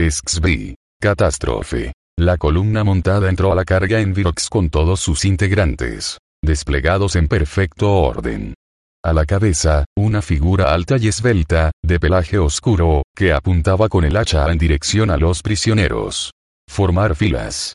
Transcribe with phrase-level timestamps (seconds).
[0.00, 0.74] XB.
[1.00, 1.92] Catástrofe.
[2.18, 7.28] La columna montada entró a la carga en Virox con todos sus integrantes, desplegados en
[7.28, 8.54] perfecto orden.
[9.04, 14.16] A la cabeza, una figura alta y esbelta, de pelaje oscuro, que apuntaba con el
[14.16, 16.32] hacha en dirección a los prisioneros.
[16.68, 17.74] Formar filas.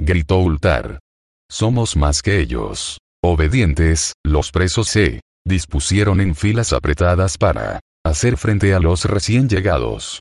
[0.00, 1.00] Gritó Ultar.
[1.50, 2.98] Somos más que ellos.
[3.24, 10.20] Obedientes, los presos se dispusieron en filas apretadas para hacer frente a los recién llegados.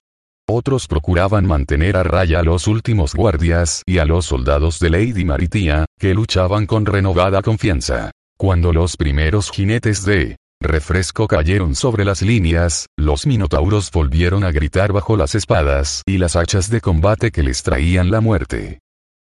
[0.50, 5.26] Otros procuraban mantener a raya a los últimos guardias y a los soldados de Lady
[5.26, 8.12] Maritia, que luchaban con renovada confianza.
[8.38, 14.94] Cuando los primeros jinetes de refresco cayeron sobre las líneas, los minotauros volvieron a gritar
[14.94, 18.80] bajo las espadas y las hachas de combate que les traían la muerte.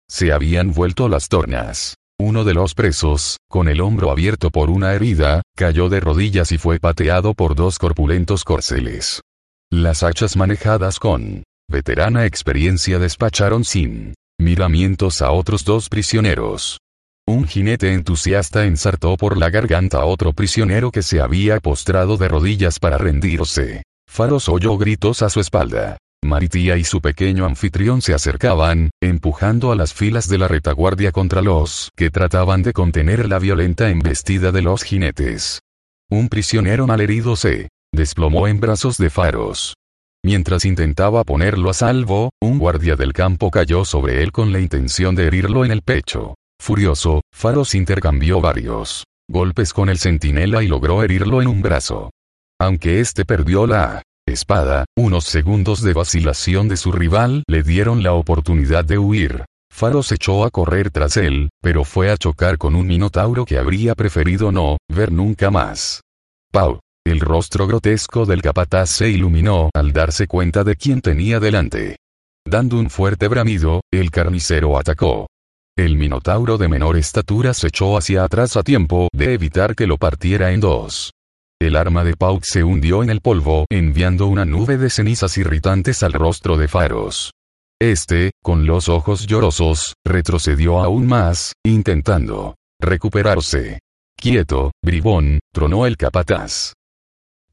[0.09, 1.95] Se habían vuelto las tornas.
[2.17, 6.57] Uno de los presos, con el hombro abierto por una herida, cayó de rodillas y
[6.57, 9.21] fue pateado por dos corpulentos corceles.
[9.71, 16.79] Las hachas manejadas con veterana experiencia despacharon sin miramientos a otros dos prisioneros.
[17.27, 22.29] Un jinete entusiasta ensartó por la garganta a otro prisionero que se había postrado de
[22.29, 23.83] rodillas para rendirse.
[24.09, 25.97] Faros oyó gritos a su espalda.
[26.23, 31.41] Maritia y su pequeño anfitrión se acercaban, empujando a las filas de la retaguardia contra
[31.41, 35.59] los que trataban de contener la violenta embestida de los jinetes.
[36.09, 39.73] Un prisionero malherido se desplomó en brazos de Faros.
[40.23, 45.15] Mientras intentaba ponerlo a salvo, un guardia del campo cayó sobre él con la intención
[45.15, 46.35] de herirlo en el pecho.
[46.59, 52.11] Furioso, Faros intercambió varios golpes con el centinela y logró herirlo en un brazo.
[52.59, 58.13] Aunque este perdió la espada, unos segundos de vacilación de su rival le dieron la
[58.13, 59.45] oportunidad de huir.
[59.71, 63.95] Faros echó a correr tras él, pero fue a chocar con un minotauro que habría
[63.95, 66.01] preferido no ver nunca más.
[66.51, 66.79] Pau.
[67.07, 71.95] El rostro grotesco del capataz se iluminó al darse cuenta de quién tenía delante.
[72.45, 75.27] Dando un fuerte bramido, el carnicero atacó.
[75.77, 79.95] El minotauro de menor estatura se echó hacia atrás a tiempo de evitar que lo
[79.95, 81.13] partiera en dos.
[81.61, 86.03] El arma de Pau se hundió en el polvo, enviando una nube de cenizas irritantes
[86.03, 87.31] al rostro de Faros.
[87.81, 93.79] Este, con los ojos llorosos, retrocedió aún más, intentando recuperarse.
[94.17, 96.73] Quieto, bribón, tronó el capataz.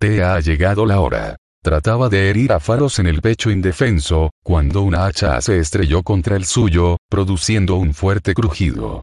[0.04, 1.36] Te ha llegado la hora.
[1.62, 6.36] Trataba de herir a Faros en el pecho indefenso, cuando una hacha se estrelló contra
[6.36, 9.00] el suyo, produciendo un fuerte crujido.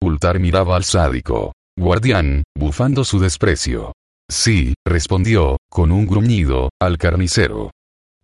[0.00, 3.94] Ultar miraba al sádico guardián, bufando su desprecio.
[4.30, 7.72] Sí, respondió, con un gruñido, al carnicero.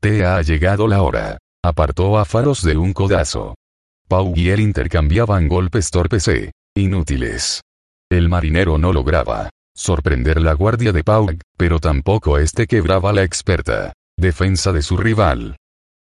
[0.00, 1.38] Te ha llegado la hora.
[1.64, 3.56] Apartó a Faros de un codazo.
[4.06, 7.60] Pau y él intercambiaban golpes torpes e inútiles.
[8.08, 13.92] El marinero no lograba sorprender la guardia de Pau, pero tampoco este quebraba la experta
[14.18, 15.56] defensa de su rival.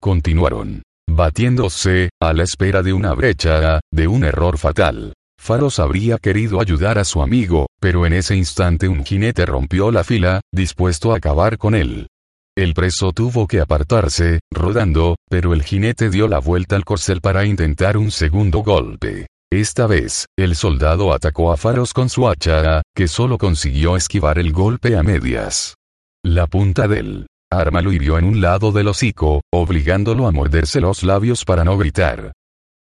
[0.00, 5.12] Continuaron batiéndose, a la espera de una brecha, de un error fatal.
[5.38, 10.04] Faros habría querido ayudar a su amigo, pero en ese instante un jinete rompió la
[10.04, 12.06] fila, dispuesto a acabar con él.
[12.56, 17.44] El preso tuvo que apartarse, rodando, pero el jinete dio la vuelta al corcel para
[17.44, 19.26] intentar un segundo golpe.
[19.54, 24.52] Esta vez, el soldado atacó a Faros con su hacha, que solo consiguió esquivar el
[24.52, 25.76] golpe a medias.
[26.24, 31.04] La punta del arma lo hirió en un lado del hocico, obligándolo a morderse los
[31.04, 32.32] labios para no gritar.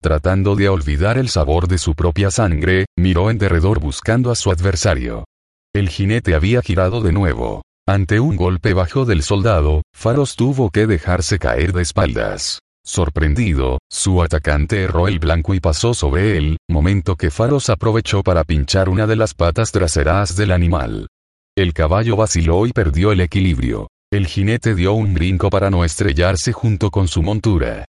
[0.00, 4.50] Tratando de olvidar el sabor de su propia sangre, miró en derredor buscando a su
[4.50, 5.26] adversario.
[5.74, 7.60] El jinete había girado de nuevo.
[7.86, 12.60] Ante un golpe bajo del soldado, Faros tuvo que dejarse caer de espaldas.
[12.84, 18.42] Sorprendido, su atacante erró el blanco y pasó sobre él, momento que Faros aprovechó para
[18.42, 21.06] pinchar una de las patas traseras del animal.
[21.56, 23.88] El caballo vaciló y perdió el equilibrio.
[24.12, 27.84] El jinete dio un brinco para no estrellarse junto con su montura.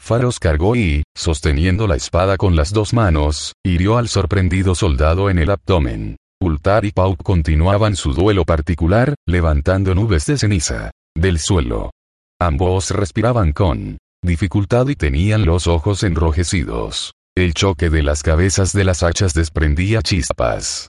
[0.00, 5.38] Faros cargó y, sosteniendo la espada con las dos manos, hirió al sorprendido soldado en
[5.38, 6.16] el abdomen.
[6.40, 11.90] Ultar y Pau continuaban su duelo particular, levantando nubes de ceniza del suelo.
[12.38, 17.12] Ambos respiraban con dificultad y tenían los ojos enrojecidos.
[17.36, 20.88] El choque de las cabezas de las hachas desprendía chispas.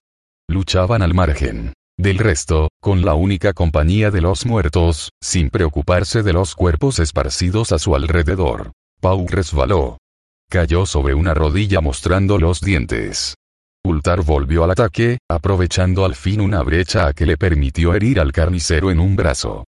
[0.50, 6.32] Luchaban al margen del resto, con la única compañía de los muertos, sin preocuparse de
[6.32, 8.72] los cuerpos esparcidos a su alrededor.
[9.02, 9.98] Pau resbaló.
[10.50, 13.36] Cayó sobre una rodilla mostrando los dientes.
[13.84, 18.32] Ultar volvió al ataque, aprovechando al fin una brecha a que le permitió herir al
[18.32, 19.66] carnicero en un brazo.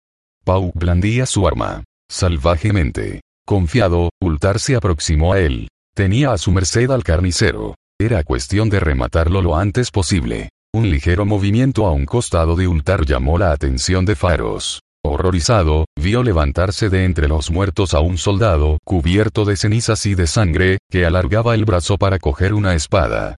[0.45, 1.85] Pau blandía su arma.
[2.11, 3.21] Salvajemente.
[3.47, 5.69] Confiado, Ultar se aproximó a él.
[5.95, 7.75] Tenía a su merced al carnicero.
[8.01, 10.49] Era cuestión de rematarlo lo antes posible.
[10.73, 14.81] Un ligero movimiento a un costado de Ultar llamó la atención de Faros.
[15.05, 20.27] Horrorizado, vio levantarse de entre los muertos a un soldado, cubierto de cenizas y de
[20.27, 23.37] sangre, que alargaba el brazo para coger una espada.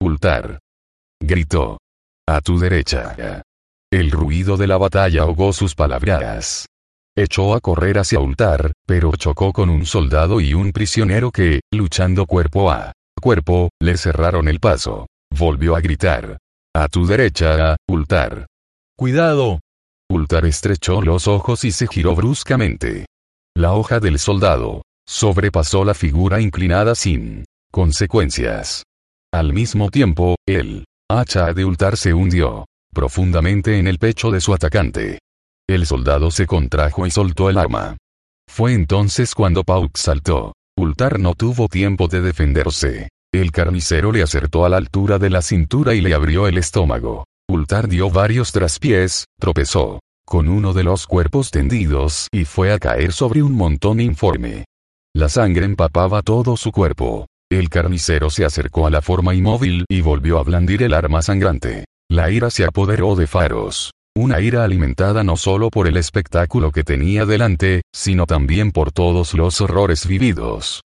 [0.00, 0.58] Ultar.
[1.20, 1.78] Gritó.
[2.28, 3.42] A tu derecha.
[3.92, 6.66] El ruido de la batalla ahogó sus palabras.
[7.16, 12.24] Echó a correr hacia Ultar, pero chocó con un soldado y un prisionero que, luchando
[12.24, 15.06] cuerpo a cuerpo, le cerraron el paso.
[15.30, 16.38] Volvió a gritar.
[16.74, 18.46] A tu derecha, Ultar.
[18.96, 19.60] Cuidado.
[20.10, 23.04] Ultar estrechó los ojos y se giró bruscamente.
[23.54, 28.84] La hoja del soldado sobrepasó la figura inclinada sin consecuencias.
[29.34, 32.64] Al mismo tiempo, el hacha de Ultar se hundió
[32.94, 35.18] profundamente en el pecho de su atacante.
[35.68, 37.96] El soldado se contrajo y soltó el arma.
[38.50, 40.54] Fue entonces cuando Pauk saltó.
[40.76, 43.08] Ultar no tuvo tiempo de defenderse.
[43.32, 47.24] El carnicero le acertó a la altura de la cintura y le abrió el estómago.
[47.48, 50.00] Ultar dio varios traspiés, tropezó
[50.32, 54.64] con uno de los cuerpos tendidos y fue a caer sobre un montón informe.
[55.14, 57.26] La sangre empapaba todo su cuerpo.
[57.50, 61.84] El carnicero se acercó a la forma inmóvil y volvió a blandir el arma sangrante.
[62.10, 63.90] La ira se apoderó de Faros.
[64.14, 69.32] Una ira alimentada no solo por el espectáculo que tenía delante, sino también por todos
[69.32, 70.82] los horrores vividos.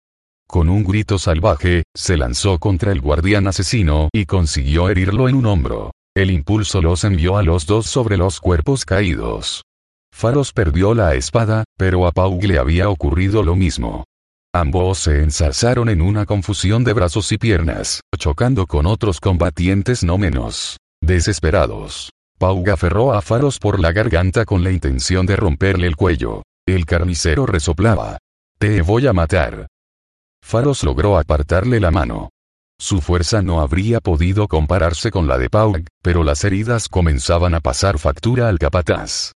[0.47, 5.45] Con un grito salvaje, se lanzó contra el guardián asesino y consiguió herirlo en un
[5.45, 5.91] hombro.
[6.15, 9.63] El impulso los envió a los dos sobre los cuerpos caídos.
[10.15, 14.05] Faros perdió la espada, pero a Pau le había ocurrido lo mismo.
[14.55, 20.17] Ambos se ensarzaron en una confusión de brazos y piernas, chocando con otros combatientes no
[20.17, 22.09] menos desesperados.
[22.37, 26.43] Pau aferró a Faros por la garganta con la intención de romperle el cuello.
[26.67, 28.19] El carnicero resoplaba.
[28.59, 29.67] Te voy a matar.
[30.43, 32.29] Faros logró apartarle la mano.
[32.79, 37.59] Su fuerza no habría podido compararse con la de Pau, pero las heridas comenzaban a
[37.59, 39.31] pasar factura al capataz.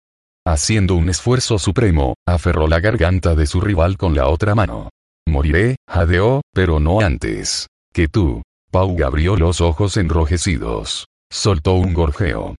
[0.45, 4.89] Haciendo un esfuerzo supremo, aferró la garganta de su rival con la otra mano.
[5.27, 7.67] Moriré, jadeó, pero no antes.
[7.93, 8.43] Que tú.
[8.69, 11.05] Pau abrió los ojos enrojecidos.
[11.31, 12.55] Soltó un gorjeo.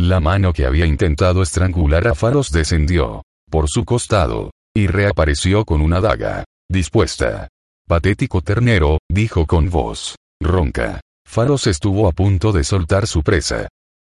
[0.00, 5.80] La mano que había intentado estrangular a Faros descendió por su costado y reapareció con
[5.80, 7.48] una daga dispuesta.
[7.86, 11.00] Patético ternero, dijo con voz ronca.
[11.26, 13.68] Faros estuvo a punto de soltar su presa.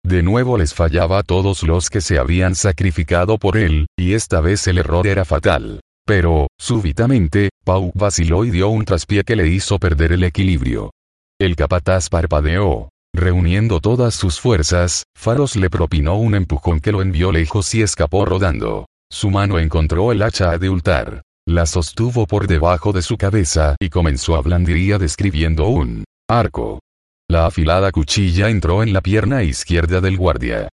[0.04, 4.40] De nuevo les fallaba a todos los que se habían sacrificado por él, y esta
[4.40, 5.80] vez el error era fatal.
[6.06, 10.90] Pero, súbitamente, Pau vaciló y dio un traspié que le hizo perder el equilibrio.
[11.38, 12.90] El capataz parpadeó.
[13.12, 18.24] Reuniendo todas sus fuerzas, Faros le propinó un empujón que lo envió lejos y escapó
[18.24, 18.86] rodando.
[19.10, 21.22] Su mano encontró el hacha de Ultar.
[21.46, 26.80] La sostuvo por debajo de su cabeza y comenzó a blandiría describiendo un arco.
[27.28, 30.68] La afilada cuchilla entró en la pierna izquierda del guardia.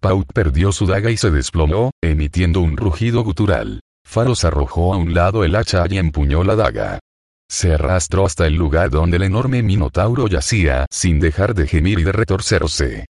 [0.00, 3.80] Pau perdió su daga y se desplomó, emitiendo un rugido gutural.
[4.06, 7.00] Faros arrojó a un lado el hacha y empuñó la daga.
[7.50, 12.04] Se arrastró hasta el lugar donde el enorme minotauro yacía, sin dejar de gemir y
[12.04, 13.06] de retorcerse.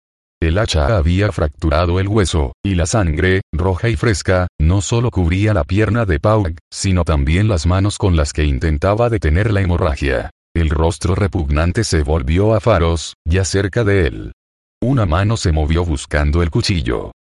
[0.43, 5.55] El hacha había fracturado el hueso, y la sangre, roja y fresca, no solo cubría
[5.55, 10.31] la pierna de Pau, sino también las manos con las que intentaba detener la hemorragia.
[10.55, 14.33] El rostro repugnante se volvió a Faros, ya cerca de él.
[14.83, 17.13] Una mano se movió buscando el cuchillo.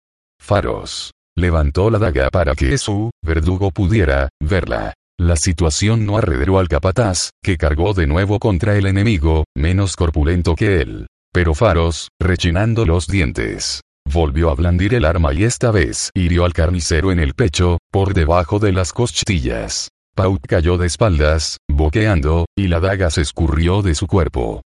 [0.42, 1.12] Faros.
[1.36, 4.94] Levantó la daga para que su verdugo pudiera verla.
[5.18, 10.56] La situación no arrederó al capataz, que cargó de nuevo contra el enemigo, menos corpulento
[10.56, 11.06] que él.
[11.32, 13.80] Pero Faros, rechinando los dientes,
[14.12, 18.12] volvió a blandir el arma y esta vez hirió al carnicero en el pecho, por
[18.12, 19.88] debajo de las costillas.
[20.16, 24.62] Pau cayó de espaldas, boqueando, y la daga se escurrió de su cuerpo.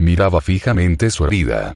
[0.00, 1.74] Miraba fijamente su herida.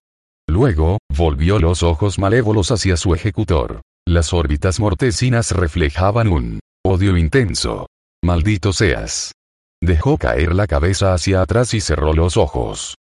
[0.49, 3.83] Luego, volvió los ojos malévolos hacia su ejecutor.
[4.05, 7.87] Las órbitas mortecinas reflejaban un odio intenso.
[8.27, 9.37] Maldito seas.
[9.81, 12.97] Dejó caer la cabeza hacia atrás y cerró los ojos.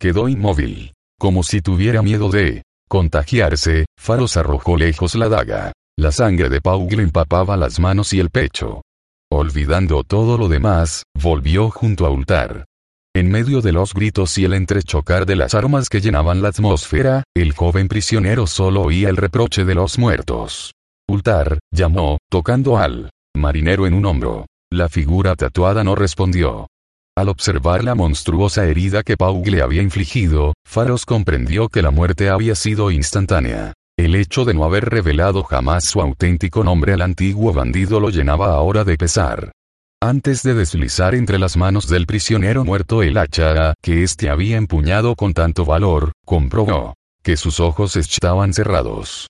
[0.00, 0.94] Quedó inmóvil.
[1.18, 5.72] Como si tuviera miedo de contagiarse, Faros arrojó lejos la daga.
[5.98, 8.80] La sangre de Pau le empapaba las manos y el pecho.
[9.30, 12.64] Olvidando todo lo demás, volvió junto a Ultar.
[13.14, 17.22] En medio de los gritos y el entrechocar de las armas que llenaban la atmósfera,
[17.36, 20.72] el joven prisionero solo oía el reproche de los muertos.
[21.06, 24.46] Ultar, llamó, tocando al marinero en un hombro.
[24.72, 26.68] La figura tatuada no respondió.
[27.16, 32.28] Al observar la monstruosa herida que Pau le había infligido, Faros comprendió que la muerte
[32.28, 33.72] había sido instantánea.
[33.98, 38.54] El hecho de no haber revelado jamás su auténtico nombre al antiguo bandido lo llenaba
[38.54, 39.50] ahora de pesar.
[40.00, 45.16] Antes de deslizar entre las manos del prisionero muerto el hacha que éste había empuñado
[45.16, 49.26] con tanto valor, comprobó que sus ojos estaban cerrados.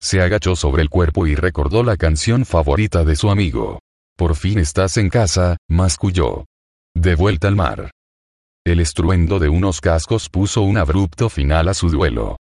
[0.00, 3.80] Se agachó sobre el cuerpo y recordó la canción favorita de su amigo.
[4.16, 6.44] Por fin estás en casa, masculló.
[6.94, 7.90] De vuelta al mar.
[8.64, 12.36] El estruendo de unos cascos puso un abrupto final a su duelo.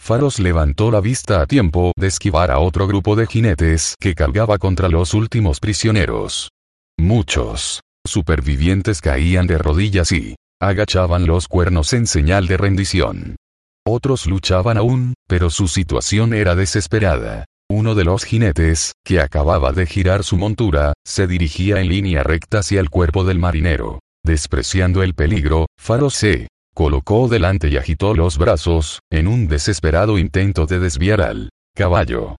[0.00, 4.58] Faros levantó la vista a tiempo de esquivar a otro grupo de jinetes que cargaba
[4.58, 6.50] contra los últimos prisioneros.
[6.96, 13.36] Muchos supervivientes caían de rodillas y agachaban los cuernos en señal de rendición.
[13.84, 17.46] Otros luchaban aún, pero su situación era desesperada.
[17.68, 22.60] Uno de los jinetes, que acababa de girar su montura, se dirigía en línea recta
[22.60, 23.98] hacia el cuerpo del marinero.
[24.24, 30.66] Despreciando el peligro, Faros se colocó delante y agitó los brazos, en un desesperado intento
[30.66, 32.36] de desviar al caballo.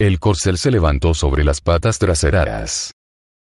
[0.00, 2.92] El corcel se levantó sobre las patas traseras.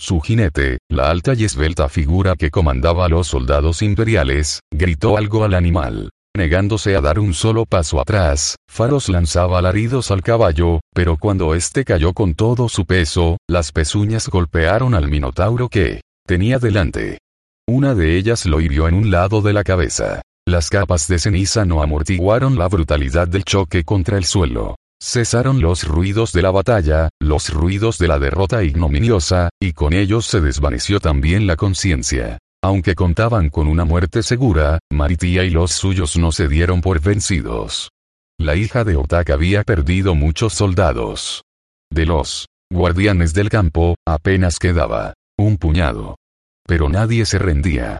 [0.00, 5.44] Su jinete, la alta y esbelta figura que comandaba a los soldados imperiales, gritó algo
[5.44, 6.10] al animal.
[6.38, 11.84] Negándose a dar un solo paso atrás, Faros lanzaba alaridos al caballo, pero cuando éste
[11.84, 17.18] cayó con todo su peso, las pezuñas golpearon al minotauro que tenía delante.
[17.66, 20.22] Una de ellas lo hirió en un lado de la cabeza.
[20.46, 24.76] Las capas de ceniza no amortiguaron la brutalidad del choque contra el suelo.
[25.02, 30.24] Cesaron los ruidos de la batalla, los ruidos de la derrota ignominiosa, y con ellos
[30.26, 32.38] se desvaneció también la conciencia.
[32.62, 37.90] Aunque contaban con una muerte segura, Maritia y los suyos no se dieron por vencidos.
[38.36, 41.42] La hija de Otak había perdido muchos soldados.
[41.90, 46.16] De los guardianes del campo, apenas quedaba un puñado.
[46.66, 47.98] Pero nadie se rendía.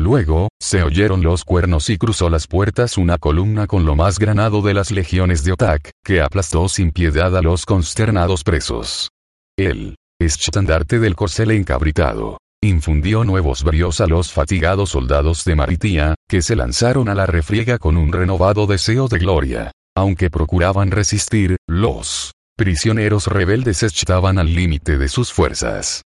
[0.00, 4.62] Luego, se oyeron los cuernos y cruzó las puertas una columna con lo más granado
[4.62, 9.10] de las legiones de Otak, que aplastó sin piedad a los consternados presos.
[9.58, 16.42] El estandarte del corcel encabritado infundió nuevos bríos a los fatigados soldados de Maritia, que
[16.42, 19.72] se lanzaron a la refriega con un renovado deseo de gloria.
[19.96, 26.02] Aunque procuraban resistir, los prisioneros rebeldes estaban al límite de sus fuerzas.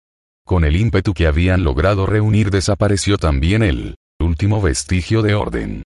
[0.45, 5.83] Con el ímpetu que habían logrado reunir desapareció también el último vestigio de orden.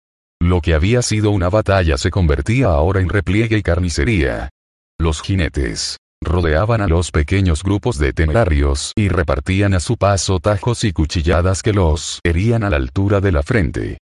[0.41, 4.49] Lo que había sido una batalla se convertía ahora en repliegue y carnicería.
[4.97, 5.97] Los jinetes
[6.29, 11.63] rodeaban a los pequeños grupos de temerarios y repartían a su paso tajos y cuchilladas
[11.63, 13.97] que los herían a la altura de la frente.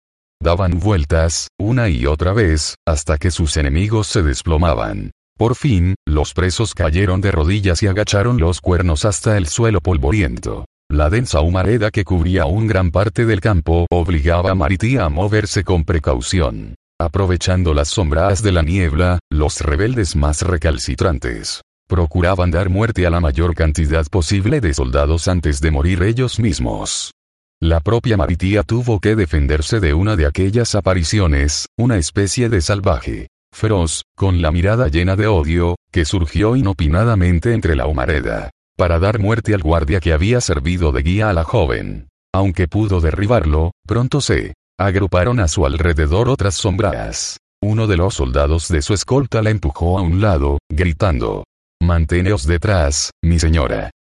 [0.41, 5.13] Daban vueltas, una y otra vez, hasta que sus enemigos se desplomaban.
[5.39, 10.67] Por fin, los presos cayeron de rodillas y agacharon los cuernos hasta el suelo polvoriento.
[10.91, 15.65] La densa humareda que cubría un gran parte del campo obligaba a Maritía a moverse
[15.65, 16.75] con precaución.
[17.01, 23.21] Aprovechando las sombras de la niebla, los rebeldes más recalcitrantes procuraban dar muerte a la
[23.21, 27.13] mayor cantidad posible de soldados antes de morir ellos mismos.
[27.61, 33.29] La propia Maritía tuvo que defenderse de una de aquellas apariciones, una especie de salvaje
[33.55, 39.19] feroz, con la mirada llena de odio, que surgió inopinadamente entre la humareda, para dar
[39.19, 42.09] muerte al guardia que había servido de guía a la joven.
[42.35, 47.37] Aunque pudo derribarlo, pronto se agruparon a su alrededor otras sombras.
[47.63, 51.45] Uno de los soldados de su escolta la empujó a un lado, gritando.
[51.83, 53.91] Manteneos detrás, mi señora.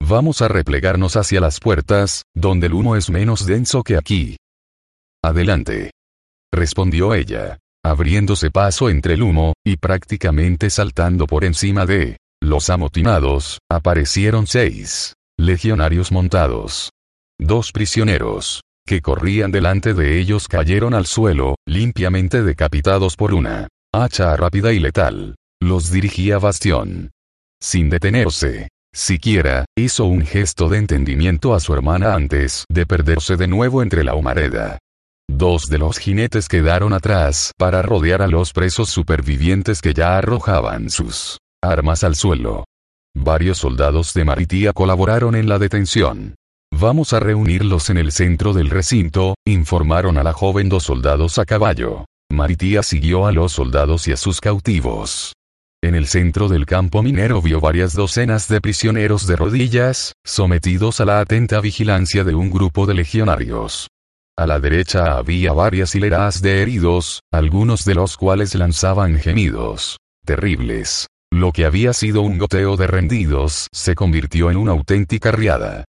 [0.00, 4.36] Vamos a replegarnos hacia las puertas, donde el humo es menos denso que aquí.
[5.24, 5.90] Adelante.
[6.52, 13.58] Respondió ella abriéndose paso entre el humo, y prácticamente saltando por encima de los amotinados,
[13.68, 16.90] aparecieron seis legionarios montados.
[17.40, 24.36] Dos prisioneros, que corrían delante de ellos cayeron al suelo, limpiamente decapitados por una hacha
[24.36, 25.34] rápida y letal.
[25.60, 27.10] Los dirigía Bastión.
[27.62, 33.46] Sin detenerse, siquiera, hizo un gesto de entendimiento a su hermana antes de perderse de
[33.46, 34.78] nuevo entre la humareda.
[35.30, 40.90] Dos de los jinetes quedaron atrás para rodear a los presos supervivientes que ya arrojaban
[40.90, 42.64] sus armas al suelo.
[43.14, 46.34] Varios soldados de Maritía colaboraron en la detención.
[46.72, 51.44] Vamos a reunirlos en el centro del recinto, informaron a la joven dos soldados a
[51.44, 52.06] caballo.
[52.28, 55.34] Maritía siguió a los soldados y a sus cautivos.
[55.84, 61.04] En el centro del campo minero vio varias docenas de prisioneros de rodillas, sometidos a
[61.04, 63.88] la atenta vigilancia de un grupo de legionarios.
[64.38, 71.08] A la derecha había varias hileras de heridos, algunos de los cuales lanzaban gemidos terribles.
[71.32, 75.84] Lo que había sido un goteo de rendidos se convirtió en una auténtica riada.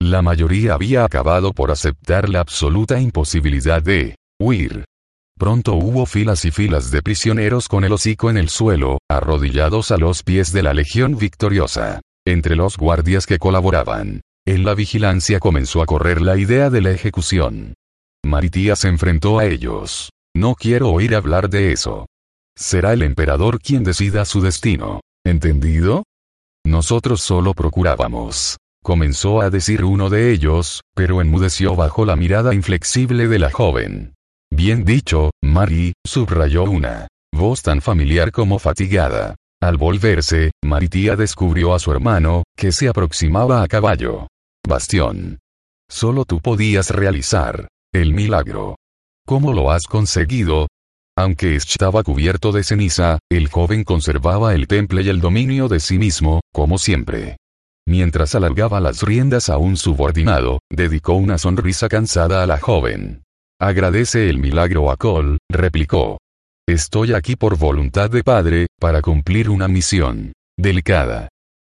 [0.00, 4.84] La mayoría había acabado por aceptar la absoluta imposibilidad de huir.
[5.38, 9.96] Pronto hubo filas y filas de prisioneros con el hocico en el suelo, arrodillados a
[9.96, 12.00] los pies de la Legión victoriosa.
[12.26, 16.90] Entre los guardias que colaboraban en la vigilancia comenzó a correr la idea de la
[16.90, 17.74] ejecución.
[18.24, 20.10] Maritía se enfrentó a ellos.
[20.34, 22.06] No quiero oír hablar de eso.
[22.56, 25.00] Será el emperador quien decida su destino.
[25.24, 26.02] ¿Entendido?
[26.66, 28.56] Nosotros solo procurábamos.
[28.82, 34.14] Comenzó a decir uno de ellos, pero enmudeció bajo la mirada inflexible de la joven.
[34.50, 39.36] Bien dicho, Mari, subrayó una voz tan familiar como fatigada.
[39.60, 44.28] Al volverse, Maritía descubrió a su hermano, que se aproximaba a caballo.
[44.66, 45.38] Bastión.
[45.90, 48.76] Solo tú podías realizar el milagro.
[49.26, 50.68] ¿Cómo lo has conseguido?
[51.16, 55.98] Aunque estaba cubierto de ceniza, el joven conservaba el temple y el dominio de sí
[55.98, 57.36] mismo, como siempre.
[57.88, 63.22] Mientras alargaba las riendas a un subordinado, dedicó una sonrisa cansada a la joven.
[63.60, 66.18] Agradece el milagro a Cole, replicó.
[66.68, 70.32] Estoy aquí por voluntad de padre, para cumplir una misión.
[70.56, 71.28] Delicada.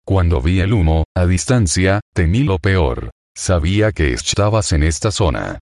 [0.05, 3.11] Cuando vi el humo, a distancia, temí lo peor.
[3.35, 5.59] Sabía que estabas en esta zona.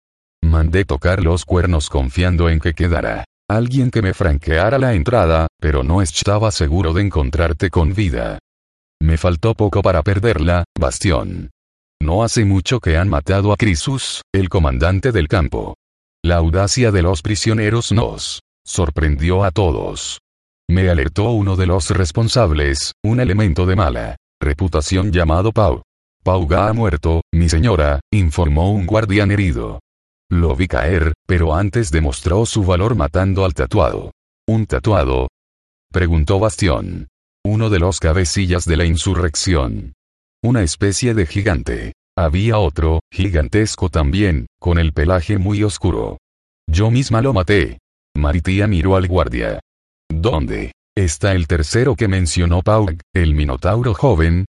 [0.43, 5.83] Mandé tocar los cuernos confiando en que quedara alguien que me franqueara la entrada, pero
[5.83, 8.39] no estaba seguro de encontrarte con vida.
[9.01, 11.51] Me faltó poco para perderla, Bastión.
[12.03, 15.75] No hace mucho que han matado a Crisus, el comandante del campo.
[16.27, 20.19] La audacia de los prisioneros nos sorprendió a todos.
[20.69, 25.83] Me alertó uno de los responsables, un elemento de mala reputación llamado Pau.
[26.25, 29.79] Pauga ha muerto, mi señora, informó un guardián herido.
[30.29, 34.11] Lo vi caer, pero antes demostró su valor matando al tatuado.
[34.49, 35.29] ¿Un tatuado?
[35.93, 37.07] Preguntó Bastión.
[37.45, 39.93] Uno de los cabecillas de la insurrección.
[40.43, 41.93] Una especie de gigante.
[42.19, 46.17] Había otro, gigantesco también, con el pelaje muy oscuro.
[46.67, 47.79] Yo misma lo maté.
[48.17, 49.61] Maritía miró al guardia.
[50.09, 50.73] ¿Dónde?
[50.97, 54.47] ¿Está el tercero que mencionó Pau, el minotauro joven?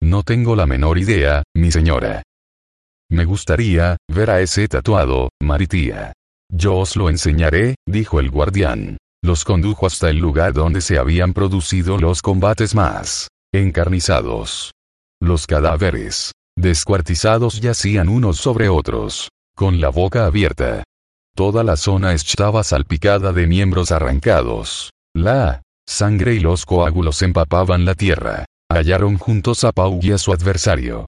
[0.00, 2.22] No tengo la menor idea, mi señora.
[3.10, 6.12] Me gustaría, ver a ese tatuado, Maritía.
[6.48, 8.98] Yo os lo enseñaré, dijo el guardián.
[9.22, 14.70] Los condujo hasta el lugar donde se habían producido los combates más encarnizados.
[15.20, 20.84] Los cadáveres, descuartizados yacían unos sobre otros, con la boca abierta.
[21.34, 24.90] Toda la zona estaba salpicada de miembros arrancados.
[25.14, 28.44] La sangre y los coágulos empapaban la tierra.
[28.70, 31.06] Hallaron juntos a Pau y a su adversario.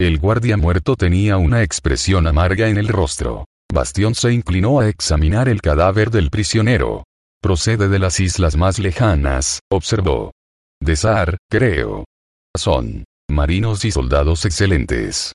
[0.00, 3.44] El guardia muerto tenía una expresión amarga en el rostro.
[3.72, 7.04] Bastión se inclinó a examinar el cadáver del prisionero.
[7.40, 10.32] Procede de las islas más lejanas, observó.
[10.80, 12.04] De Sar, creo.
[12.56, 15.32] Son marinos y soldados excelentes.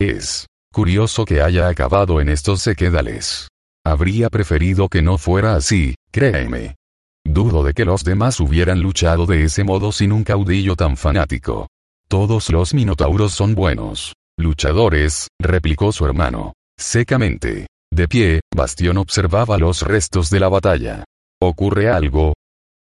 [0.00, 3.48] Es curioso que haya acabado en estos sequedales.
[3.84, 6.76] Habría preferido que no fuera así, créeme.
[7.24, 11.68] Dudo de que los demás hubieran luchado de ese modo sin un caudillo tan fanático.
[12.08, 14.14] Todos los minotauros son buenos.
[14.38, 16.52] Luchadores, replicó su hermano.
[16.78, 17.66] Secamente.
[17.92, 21.04] De pie, Bastión observaba los restos de la batalla.
[21.40, 22.32] ¿Ocurre algo?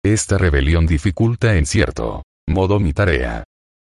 [0.03, 3.43] Esta rebelión dificulta en cierto modo mi tarea.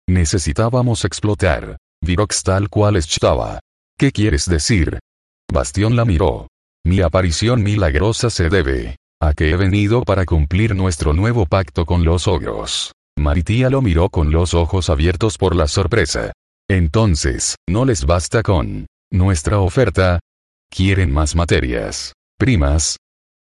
[0.07, 1.77] Necesitábamos explotar.
[2.03, 3.59] Virox tal cual estaba.
[3.97, 4.99] ¿Qué quieres decir?
[5.51, 6.47] Bastión la miró.
[6.85, 12.03] Mi aparición milagrosa se debe a que he venido para cumplir nuestro nuevo pacto con
[12.03, 12.91] los ogros.
[13.17, 16.33] Maritía lo miró con los ojos abiertos por la sorpresa.
[16.69, 20.19] Entonces, ¿no les basta con nuestra oferta?
[20.69, 22.13] ¿Quieren más materias?
[22.37, 22.97] ¿Primas?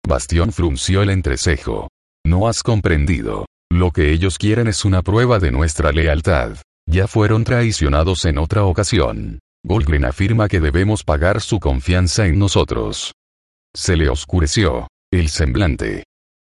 [0.08, 1.90] Bastión frunció el entrecejo.
[2.26, 3.46] No has comprendido.
[3.74, 6.58] Lo que ellos quieren es una prueba de nuestra lealtad.
[6.88, 9.40] Ya fueron traicionados en otra ocasión.
[9.66, 13.14] Golgren afirma que debemos pagar su confianza en nosotros.
[13.76, 16.04] Se le oscureció el semblante.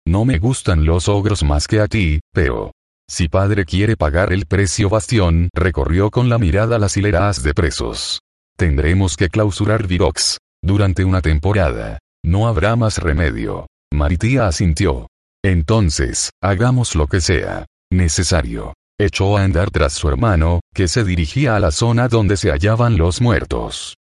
[0.06, 2.70] No me gustan los ogros más que a ti, pero
[3.10, 8.20] si padre quiere pagar el precio Bastión recorrió con la mirada las hileras de presos.
[8.56, 10.38] Tendremos que clausurar Virox.
[10.62, 11.98] Durante una temporada.
[12.24, 13.66] No habrá más remedio.
[13.92, 15.08] Maritía asintió.
[15.46, 17.66] Entonces, hagamos lo que sea.
[17.92, 18.74] Necesario.
[18.98, 22.98] Echó a andar tras su hermano, que se dirigía a la zona donde se hallaban
[22.98, 23.94] los muertos.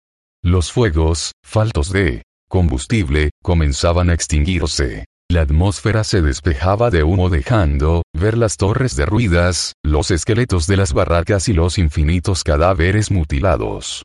[0.43, 5.05] Los fuegos, faltos de combustible, comenzaban a extinguirse.
[5.29, 10.93] La atmósfera se despejaba de humo dejando ver las torres derruidas, los esqueletos de las
[10.93, 14.01] barracas y los infinitos cadáveres mutilados.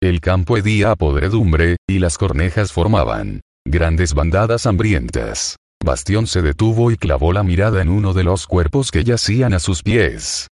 [0.00, 5.56] El campo hedía a podredumbre, y las cornejas formaban grandes bandadas hambrientas.
[5.84, 9.58] Bastión se detuvo y clavó la mirada en uno de los cuerpos que yacían a
[9.58, 10.48] sus pies.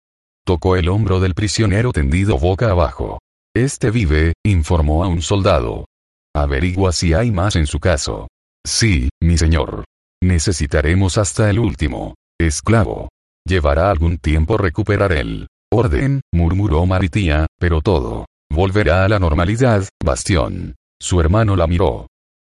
[0.46, 3.20] Tocó el hombro del prisionero tendido boca abajo.
[3.56, 5.86] Este vive, informó a un soldado.
[6.36, 8.28] Averigua si hay más en su caso.
[8.68, 9.86] Sí, mi señor.
[10.22, 12.16] Necesitaremos hasta el último.
[12.38, 13.08] Esclavo.
[13.48, 18.26] Llevará algún tiempo recuperar el orden, murmuró Maritía, pero todo.
[18.52, 20.76] Volverá a la normalidad, Bastión.
[21.02, 22.08] Su hermano la miró.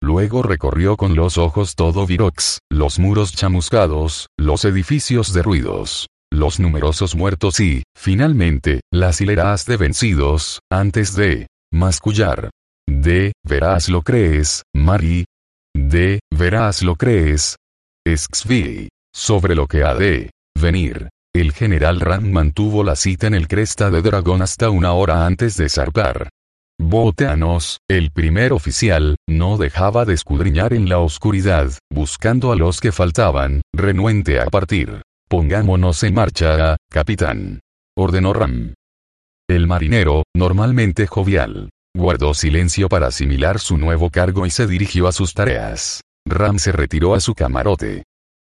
[0.02, 7.14] Luego recorrió con los ojos todo Virox, los muros chamuscados, los edificios derruidos, los numerosos
[7.14, 12.50] muertos y, finalmente, las hileras de vencidos, antes de mascullar.
[12.88, 15.24] De, verás lo crees, Mari.
[15.74, 17.56] De, verás lo crees.
[18.06, 18.88] Exvi.
[19.14, 20.30] Sobre lo que ha de
[20.60, 21.08] venir.
[21.34, 25.56] El general Ram mantuvo la cita en el Cresta de Dragón hasta una hora antes
[25.56, 26.28] de zarpar.
[26.78, 32.92] Botanos, el primer oficial, no dejaba de escudriñar en la oscuridad, buscando a los que
[32.92, 35.02] faltaban, renuente a partir.
[35.28, 37.60] Pongámonos en marcha, capitán.
[37.96, 38.74] Ordenó Ram.
[39.48, 45.12] El marinero, normalmente jovial, guardó silencio para asimilar su nuevo cargo y se dirigió a
[45.12, 46.02] sus tareas.
[46.26, 48.04] Ram se retiró a su camarote.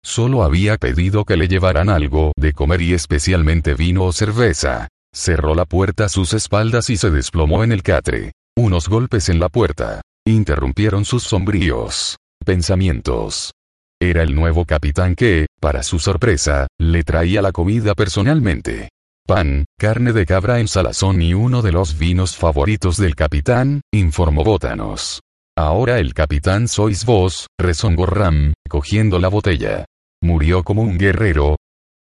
[0.04, 4.88] Solo había pedido que le llevaran algo de comer y especialmente vino o cerveza.
[5.16, 8.32] Cerró la puerta a sus espaldas y se desplomó en el catre.
[8.54, 13.52] Unos golpes en la puerta interrumpieron sus sombríos pensamientos.
[13.98, 18.90] Era el nuevo capitán que, para su sorpresa, le traía la comida personalmente.
[19.26, 24.44] Pan, carne de cabra en salazón y uno de los vinos favoritos del capitán, informó
[24.44, 25.22] Bótanos.
[25.56, 29.86] Ahora el capitán sois vos, rezongó Ram, cogiendo la botella.
[30.22, 31.56] Murió como un guerrero,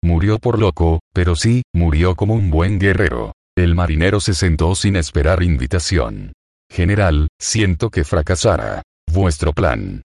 [0.04, 3.34] Murió por loco, pero sí, murió como un buen guerrero.
[3.56, 6.34] El marinero se sentó sin esperar invitación.
[6.72, 8.82] General, siento que fracasara.
[9.12, 10.02] Vuestro plan.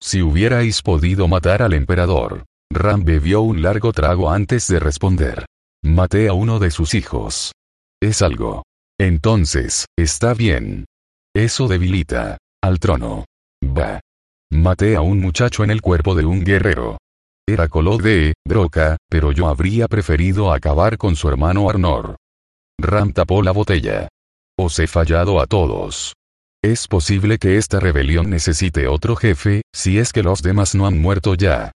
[0.00, 2.44] Si hubierais podido matar al emperador.
[2.72, 5.46] Ram bebió un largo trago antes de responder.
[5.82, 7.52] Maté a uno de sus hijos.
[8.00, 8.64] Es algo.
[8.98, 10.84] Entonces, está bien.
[11.34, 12.38] Eso debilita.
[12.62, 13.24] Al trono.
[13.64, 14.00] Va.
[14.52, 16.98] Maté a un muchacho en el cuerpo de un guerrero.
[17.52, 22.14] Era color de Broca, pero yo habría preferido acabar con su hermano Arnor.
[22.80, 24.08] Ram tapó la botella.
[24.56, 26.14] Os he fallado a todos.
[26.62, 31.00] Es posible que esta rebelión necesite otro jefe, si es que los demás no han
[31.00, 31.72] muerto ya.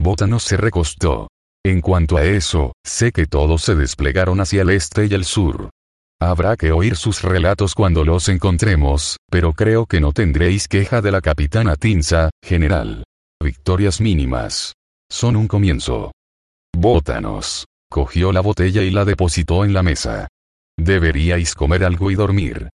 [0.00, 1.28] Bótanos se recostó.
[1.62, 5.68] En cuanto a eso, sé que todos se desplegaron hacia el este y el sur.
[6.22, 11.10] Habrá que oír sus relatos cuando los encontremos, pero creo que no tendréis queja de
[11.10, 13.04] la capitana Tinza, general.
[13.42, 14.77] Victorias mínimas.
[15.10, 16.12] Son un comienzo.
[16.76, 17.66] Bótanos.
[17.90, 20.28] Cogió la botella y la depositó en la mesa.
[20.78, 22.68] Deberíais comer algo y dormir.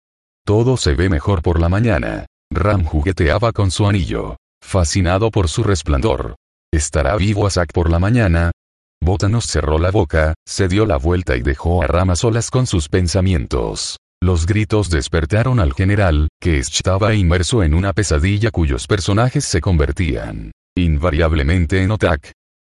[0.46, 2.26] Todo se ve mejor por la mañana.
[2.52, 4.38] Ram jugueteaba con su anillo.
[4.62, 6.36] Fascinado por su resplandor.
[6.74, 8.52] ¿Estará vivo Asak por la mañana?
[9.02, 12.66] Bótanos cerró la boca, se dio la vuelta y dejó a Ram a solas con
[12.66, 13.98] sus pensamientos.
[14.22, 20.52] Los gritos despertaron al general, que estaba inmerso en una pesadilla cuyos personajes se convertían
[20.76, 22.32] invariablemente en Otak.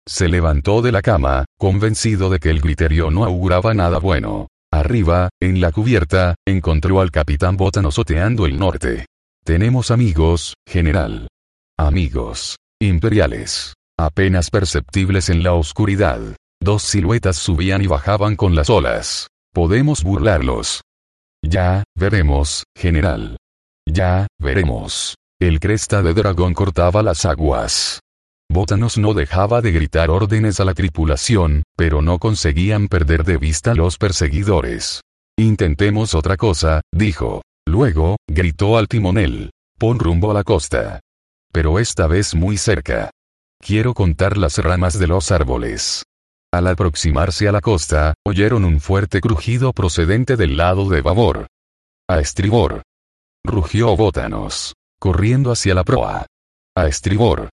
[0.07, 4.47] Se levantó de la cama, convencido de que el griterío no auguraba nada bueno.
[4.71, 9.05] Arriba, en la cubierta, encontró al capitán Bótano soteando el norte.
[9.43, 11.27] Tenemos amigos, general.
[11.77, 12.57] Amigos.
[12.79, 13.73] Imperiales.
[13.97, 16.19] Apenas perceptibles en la oscuridad.
[16.62, 19.29] Dos siluetas subían y bajaban con las olas.
[19.53, 20.81] Podemos burlarlos.
[21.43, 23.38] Ya, veremos, general.
[23.88, 25.15] Ya, veremos.
[25.39, 28.00] El cresta de dragón cortaba las aguas.
[28.50, 33.71] Bótanos no dejaba de gritar órdenes a la tripulación, pero no conseguían perder de vista
[33.71, 35.02] a los perseguidores.
[35.38, 37.43] Intentemos otra cosa, dijo.
[37.67, 39.52] Luego, gritó al timonel.
[39.78, 41.02] Pon rumbo a la costa.
[41.54, 43.12] Pero esta vez muy cerca.
[43.60, 46.04] Quiero contar las ramas de los árboles.
[46.52, 51.45] Al aproximarse a la costa, oyeron un fuerte crujido procedente del lado de babor.
[52.10, 52.82] A estribor.
[53.45, 56.25] Rugió Bótanos corriendo hacia la proa.
[56.75, 57.49] A estribor.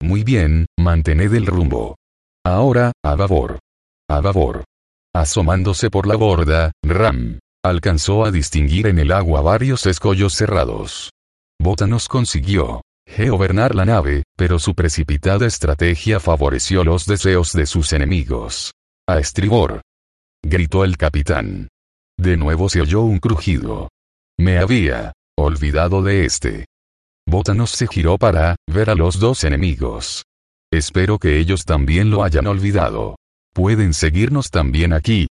[0.00, 1.96] Muy bien, mantened el rumbo.
[2.44, 3.58] Ahora, a babor.
[4.08, 4.64] A babor.
[5.14, 11.10] Asomándose por la borda, Ram alcanzó a distinguir en el agua varios escollos cerrados.
[11.60, 18.72] Bótanos consiguió geobernar la nave, pero su precipitada estrategia favoreció los deseos de sus enemigos.
[19.08, 19.80] A estribor.
[20.44, 21.68] Gritó el capitán.
[22.18, 23.88] De nuevo se oyó un crujido.
[24.38, 26.66] Me había olvidado de este.
[27.30, 30.24] Bótanos se giró para ver a los dos enemigos.
[30.72, 33.16] Espero que ellos también lo hayan olvidado.
[33.52, 35.26] Pueden seguirnos también aquí.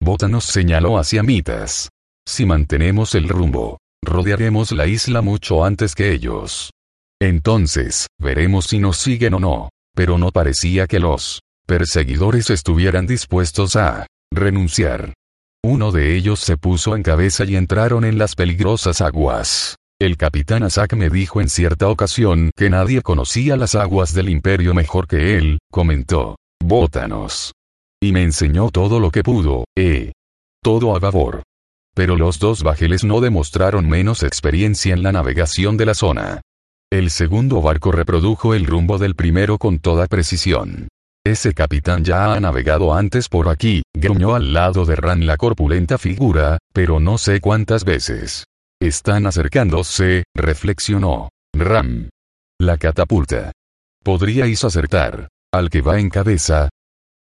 [0.00, 1.90] Bótanos señaló hacia Mitas.
[2.26, 6.70] Si mantenemos el rumbo, rodearemos la isla mucho antes que ellos.
[7.20, 9.68] Entonces, veremos si nos siguen o no.
[9.94, 15.12] Pero no parecía que los perseguidores estuvieran dispuestos a renunciar.
[15.62, 19.76] Uno de ellos se puso en cabeza y entraron en las peligrosas aguas.
[20.02, 24.74] El capitán Asak me dijo en cierta ocasión que nadie conocía las aguas del imperio
[24.74, 26.40] mejor que él, comentó.
[26.60, 27.52] Bótanos.
[28.02, 30.10] Y me enseñó todo lo que pudo, eh.
[30.60, 31.44] Todo a favor.
[31.94, 36.40] Pero los dos bajeles no demostraron menos experiencia en la navegación de la zona.
[36.90, 40.88] El segundo barco reprodujo el rumbo del primero con toda precisión.
[41.24, 45.96] Ese capitán ya ha navegado antes por aquí, gruñó al lado de Ran la corpulenta
[45.96, 48.46] figura, pero no sé cuántas veces.
[48.82, 51.28] Están acercándose, reflexionó.
[51.54, 52.08] Ram.
[52.60, 53.52] La catapulta.
[54.02, 55.28] Podríais acertar.
[55.54, 56.68] Al que va en cabeza.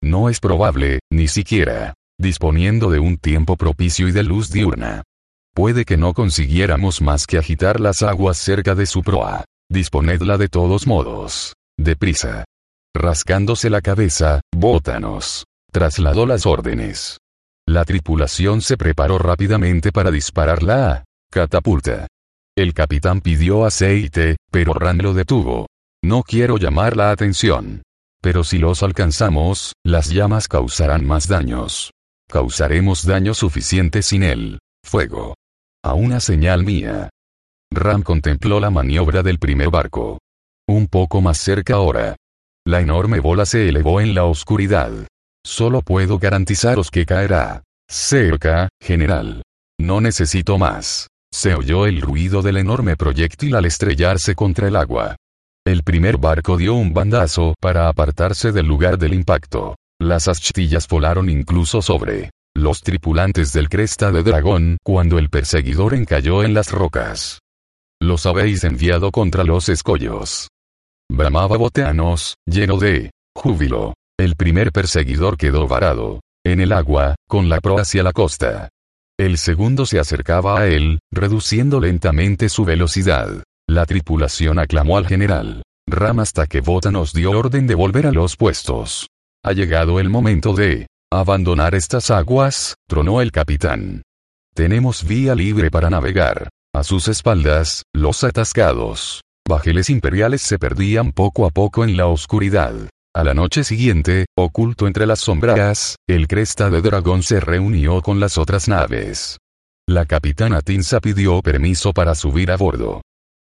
[0.01, 1.93] No es probable, ni siquiera.
[2.19, 5.03] Disponiendo de un tiempo propicio y de luz diurna.
[5.53, 9.45] Puede que no consiguiéramos más que agitar las aguas cerca de su proa.
[9.69, 11.53] Disponedla de todos modos.
[11.77, 12.45] Deprisa.
[12.95, 15.45] Rascándose la cabeza, Bótanos.
[15.71, 17.19] Trasladó las órdenes.
[17.67, 22.07] La tripulación se preparó rápidamente para disparar la catapulta.
[22.55, 25.65] El capitán pidió aceite, pero Ran lo detuvo.
[26.03, 27.81] No quiero llamar la atención.
[28.21, 31.91] Pero si los alcanzamos, las llamas causarán más daños.
[32.29, 34.59] Causaremos daño suficiente sin él.
[34.85, 35.33] Fuego.
[35.83, 37.09] A una señal mía.
[37.71, 40.19] Ram contempló la maniobra del primer barco.
[40.67, 42.15] Un poco más cerca ahora.
[42.65, 44.91] La enorme bola se elevó en la oscuridad.
[45.43, 47.63] Solo puedo garantizaros que caerá.
[47.89, 49.41] Cerca, general.
[49.79, 51.07] No necesito más.
[51.33, 55.15] Se oyó el ruido del enorme proyectil al estrellarse contra el agua.
[55.65, 59.75] El primer barco dio un bandazo para apartarse del lugar del impacto.
[59.99, 66.43] Las astillas volaron incluso sobre los tripulantes del cresta de dragón cuando el perseguidor encalló
[66.43, 67.39] en las rocas.
[67.99, 70.49] Los habéis enviado contra los escollos
[71.13, 73.93] bramaba Boteanos, lleno de júbilo.
[74.19, 78.69] El primer perseguidor quedó varado en el agua, con la proa hacia la costa.
[79.19, 83.43] El segundo se acercaba a él, reduciendo lentamente su velocidad.
[83.67, 88.35] La tripulación aclamó al general Ram hasta que Botanos dio orden de volver a los
[88.35, 89.07] puestos.
[89.43, 94.01] Ha llegado el momento de abandonar estas aguas, tronó el capitán.
[94.55, 96.49] Tenemos vía libre para navegar.
[96.73, 102.73] A sus espaldas, los atascados bajeles imperiales se perdían poco a poco en la oscuridad.
[103.15, 108.19] A la noche siguiente, oculto entre las sombras, el cresta de dragón se reunió con
[108.19, 109.37] las otras naves.
[109.87, 113.01] La capitana Tinsa pidió permiso para subir a bordo.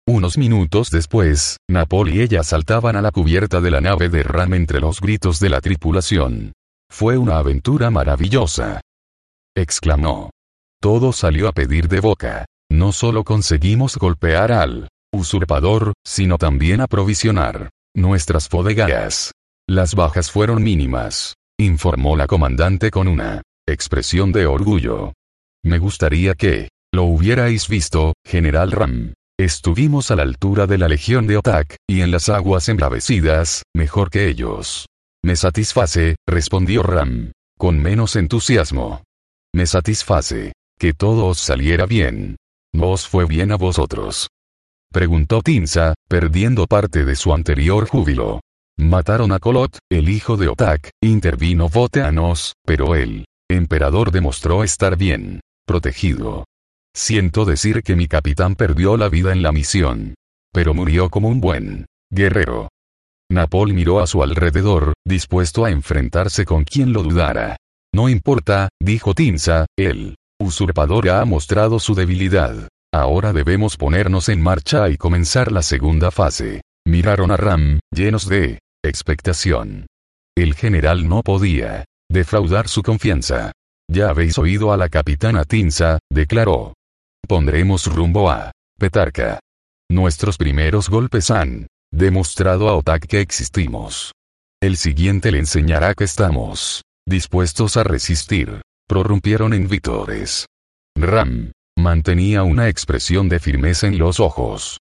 [0.08, 4.56] Unos minutos después, Napol y ella saltaban a la cubierta de la nave de Ram
[4.56, 6.54] entre los gritos de la tripulación.
[6.92, 8.82] Fue una aventura maravillosa.
[9.56, 10.32] exclamó.
[10.82, 12.46] Todo salió a pedir de boca.
[12.72, 19.32] No solo conseguimos golpear al usurpador, sino también aprovisionar nuestras bodegas.
[19.70, 25.14] Las bajas fueron mínimas, informó la comandante con una expresión de orgullo.
[25.64, 29.14] Me gustaría que lo hubierais visto, General Ram.
[29.40, 34.10] Estuvimos a la altura de la Legión de Otak, y en las aguas embravecidas, mejor
[34.10, 34.88] que ellos.
[35.24, 39.04] Me satisface, respondió Ram, con menos entusiasmo.
[39.54, 40.52] Me satisface.
[40.80, 42.38] Que todo os saliera bien.
[42.74, 44.30] No os fue bien a vosotros.
[44.92, 48.40] Preguntó Tinsa, perdiendo parte de su anterior júbilo.
[48.80, 55.42] Mataron a Kolot, el hijo de Otak, intervino Voteanos, pero el emperador demostró estar bien
[55.68, 56.46] protegido.
[56.96, 60.16] Siento decir que mi capitán perdió la vida en la misión.
[60.54, 62.70] Pero murió como un buen guerrero.
[63.30, 67.58] Napol miró a su alrededor, dispuesto a enfrentarse con quien lo dudara.
[67.94, 72.70] No importa, dijo Tinsa, el usurpador ha mostrado su debilidad.
[72.94, 76.62] Ahora debemos ponernos en marcha y comenzar la segunda fase.
[76.88, 79.88] Miraron a Ram, llenos de expectación.
[80.38, 83.52] El general no podía defraudar su confianza.
[83.92, 86.74] Ya habéis oído a la capitana Tinsa, declaró.
[87.28, 89.40] Pondremos rumbo a Petarca.
[89.92, 94.14] Nuestros primeros golpes han demostrado a Otak que existimos.
[94.62, 98.62] El siguiente le enseñará que estamos dispuestos a resistir.
[98.88, 100.46] Prorrumpieron en vítores.
[100.96, 104.80] Ram, Mantenía una expresión de firmeza en los ojos.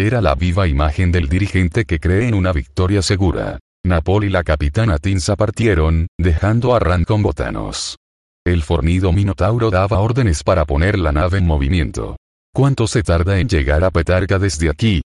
[0.00, 3.58] Era la viva imagen del dirigente que cree en una victoria segura.
[3.84, 7.98] Napol y la capitana Tinsa partieron, dejando a Ran con botanos.
[8.46, 12.16] El fornido Minotauro daba órdenes para poner la nave en movimiento.
[12.54, 15.02] ¿Cuánto se tarda en llegar a Petarca desde aquí?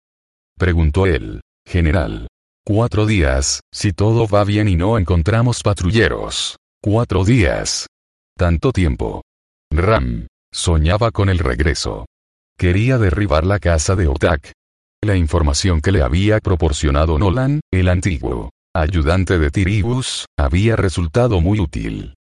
[0.58, 1.40] Preguntó él.
[1.66, 2.28] General.
[2.62, 6.58] Cuatro días, si todo va bien y no encontramos patrulleros.
[6.82, 7.86] Cuatro días.
[8.36, 9.22] Tanto tiempo.
[9.70, 10.26] Ram.
[10.52, 12.04] Soñaba con el regreso.
[12.58, 14.52] Quería derribar la casa de Otak.
[15.04, 21.58] La información que le había proporcionado Nolan, el antiguo ayudante de Tiribus, había resultado muy
[21.58, 22.14] útil.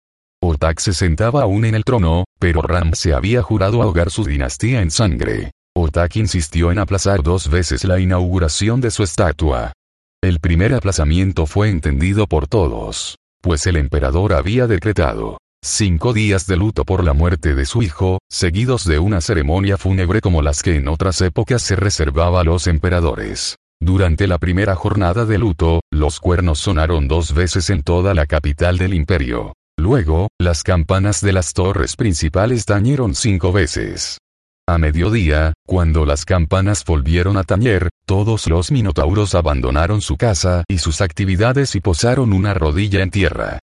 [0.42, 4.80] Otak se sentaba aún en el trono, pero Ram se había jurado ahogar su dinastía
[4.80, 5.50] en sangre.
[5.76, 9.74] Otak insistió en aplazar dos veces la inauguración de su estatua.
[10.22, 16.56] El primer aplazamiento fue entendido por todos, pues el emperador había decretado cinco días de
[16.56, 20.76] luto por la muerte de su hijo, seguidos de una ceremonia fúnebre como las que
[20.76, 23.56] en otras épocas se reservaba a los emperadores.
[23.82, 28.78] Durante la primera jornada de luto, los cuernos sonaron dos veces en toda la capital
[28.78, 29.54] del imperio.
[29.78, 34.18] Luego, las campanas de las torres principales tañeron cinco veces.
[34.68, 40.78] A mediodía, cuando las campanas volvieron a tañer, todos los minotauros abandonaron su casa y
[40.78, 43.58] sus actividades y posaron una rodilla en tierra.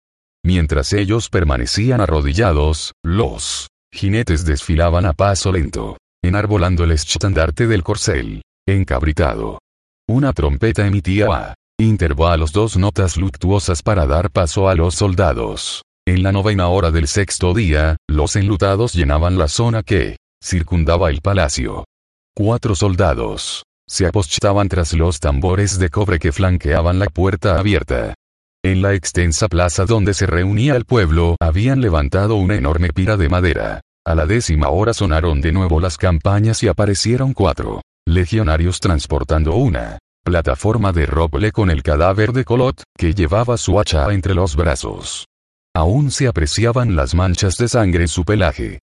[0.45, 8.43] Mientras ellos permanecían arrodillados, los jinetes desfilaban a paso lento, enarbolando el estandarte del corcel,
[8.67, 9.57] encabritado.
[10.07, 15.81] Una trompeta emitía a intervalos dos notas luctuosas para dar paso a los soldados.
[16.07, 21.21] En la novena hora del sexto día, los enlutados llenaban la zona que circundaba el
[21.21, 21.85] palacio.
[22.35, 28.13] Cuatro soldados se apostaban tras los tambores de cobre que flanqueaban la puerta abierta.
[28.65, 33.29] En la extensa plaza donde se reunía el pueblo habían levantado una enorme pira de
[33.29, 33.81] madera.
[34.03, 39.99] A la décima hora sonaron de nuevo las campañas y aparecieron cuatro legionarios transportando una
[40.23, 45.27] plataforma de roble con el cadáver de Colot, que llevaba su hacha entre los brazos.
[45.75, 48.79] Aún se apreciaban las manchas de sangre en su pelaje.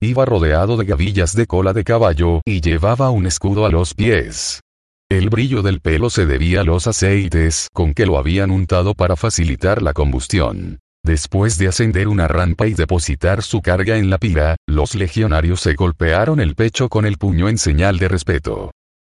[0.00, 4.62] Iba rodeado de gavillas de cola de caballo y llevaba un escudo a los pies.
[5.08, 9.14] El brillo del pelo se debía a los aceites con que lo habían untado para
[9.14, 10.80] facilitar la combustión.
[11.04, 15.74] Después de ascender una rampa y depositar su carga en la pira, los legionarios se
[15.74, 18.72] golpearon el pecho con el puño en señal de respeto.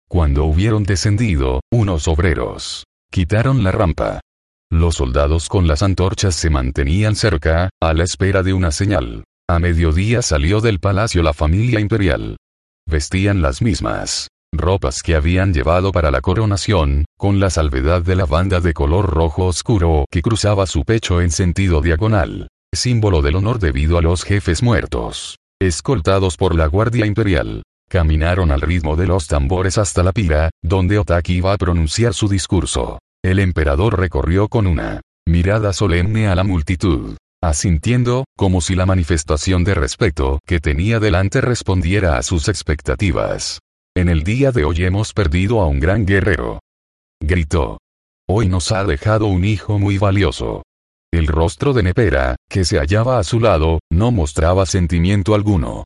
[0.09, 4.21] Cuando hubieron descendido, unos obreros quitaron la rampa,
[4.73, 9.25] los soldados con las antorchas se mantenían cerca, a la espera de una señal.
[9.47, 12.39] A mediodía salió del palacio la familia imperial.
[12.87, 14.29] Vestían las mismas
[14.63, 19.11] ropas que habían llevado para la coronación, con la salvedad de la banda de color
[19.11, 24.23] rojo oscuro que cruzaba su pecho en sentido diagonal, símbolo del honor debido a los
[24.23, 25.37] jefes muertos.
[25.61, 30.99] Escoltados por la Guardia Imperial, caminaron al ritmo de los tambores hasta la pira, donde
[30.99, 32.99] Otaki iba a pronunciar su discurso.
[33.25, 39.65] El emperador recorrió con una mirada solemne a la multitud, asintiendo, como si la manifestación
[39.65, 43.61] de respeto que tenía delante respondiera a sus expectativas.
[43.95, 46.61] En el día de hoy hemos perdido a un gran guerrero.
[47.21, 47.79] Gritó.
[48.27, 50.63] Hoy nos ha dejado un hijo muy valioso.
[51.13, 55.85] El rostro de Nepera, que se hallaba a su lado, no mostraba sentimiento alguno.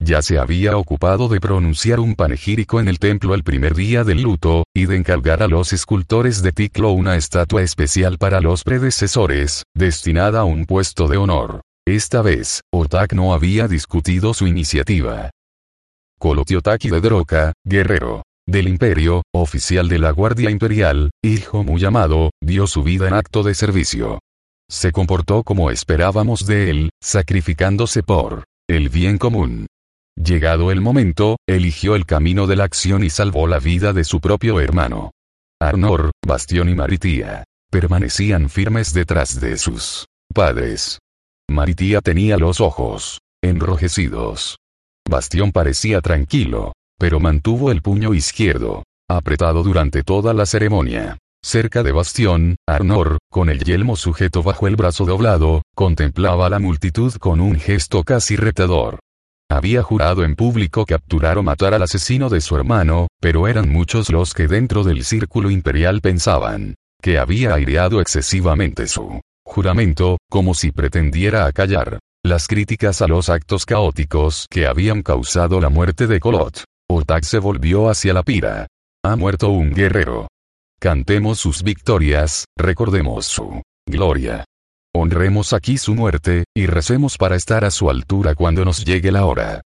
[0.00, 4.22] Ya se había ocupado de pronunciar un panegírico en el templo el primer día del
[4.22, 9.64] luto, y de encargar a los escultores de Ticlo una estatua especial para los predecesores,
[9.74, 11.62] destinada a un puesto de honor.
[11.84, 15.30] Esta vez, Otak no había discutido su iniciativa.
[16.18, 22.66] Colotiotaki de Droka, guerrero del imperio, oficial de la Guardia Imperial, hijo muy amado, dio
[22.66, 24.20] su vida en acto de servicio.
[24.70, 29.66] Se comportó como esperábamos de él, sacrificándose por el bien común.
[30.16, 34.18] Llegado el momento, eligió el camino de la acción y salvó la vida de su
[34.18, 35.10] propio hermano.
[35.60, 41.00] Arnor, Bastión y Maritía permanecían firmes detrás de sus padres.
[41.50, 44.56] Maritía tenía los ojos enrojecidos.
[45.08, 51.16] Bastión parecía tranquilo, pero mantuvo el puño izquierdo apretado durante toda la ceremonia.
[51.42, 56.58] Cerca de Bastión, Arnor, con el yelmo sujeto bajo el brazo doblado, contemplaba a la
[56.58, 58.98] multitud con un gesto casi retador.
[59.50, 64.10] Había jurado en público capturar o matar al asesino de su hermano, pero eran muchos
[64.10, 70.70] los que dentro del círculo imperial pensaban que había aireado excesivamente su juramento, como si
[70.70, 76.62] pretendiera acallar las críticas a los actos caóticos que habían causado la muerte de Kolot.
[76.90, 78.66] Otak se volvió hacia la pira.
[79.02, 80.28] Ha muerto un guerrero.
[80.78, 84.44] Cantemos sus victorias, recordemos su gloria.
[84.94, 89.24] Honremos aquí su muerte, y recemos para estar a su altura cuando nos llegue la
[89.24, 89.62] hora.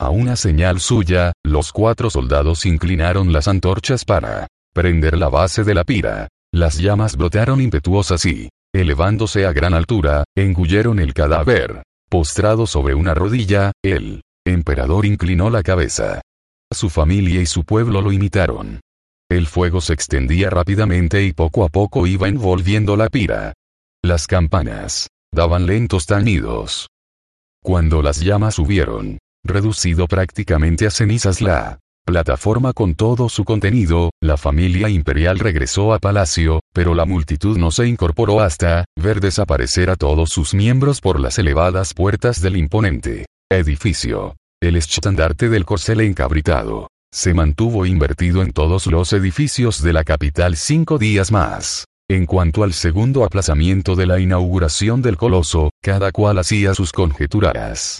[0.00, 5.74] A una señal suya, los cuatro soldados inclinaron las antorchas para prender la base de
[5.74, 6.28] la pira.
[6.52, 11.82] Las llamas brotaron impetuosas y, elevándose a gran altura, engulleron el cadáver.
[12.16, 16.22] Postrado sobre una rodilla, el emperador inclinó la cabeza.
[16.72, 18.80] Su familia y su pueblo lo imitaron.
[19.28, 23.52] El fuego se extendía rápidamente y poco a poco iba envolviendo la pira.
[24.02, 26.88] Las campanas daban lentos tañidos.
[27.62, 34.36] Cuando las llamas hubieron reducido prácticamente a cenizas la plataforma con todo su contenido, la
[34.36, 39.96] familia imperial regresó a palacio, pero la multitud no se incorporó hasta ver desaparecer a
[39.96, 44.36] todos sus miembros por las elevadas puertas del imponente edificio.
[44.62, 50.56] El estandarte del corcel encabritado se mantuvo invertido en todos los edificios de la capital
[50.56, 51.86] cinco días más.
[52.08, 57.98] En cuanto al segundo aplazamiento de la inauguración del coloso, cada cual hacía sus conjeturas.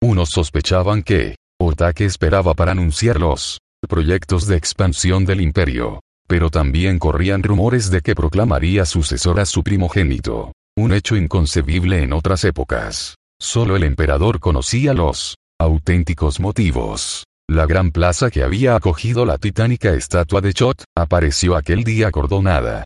[0.00, 1.34] Unos sospechaban que,
[1.68, 6.00] Otake esperaba para anunciar los proyectos de expansión del imperio.
[6.26, 10.52] Pero también corrían rumores de que proclamaría sucesor a su primogénito.
[10.76, 13.16] Un hecho inconcebible en otras épocas.
[13.38, 17.24] Solo el emperador conocía los auténticos motivos.
[17.50, 22.84] La gran plaza que había acogido la titánica estatua de Chot, apareció aquel día acordonada.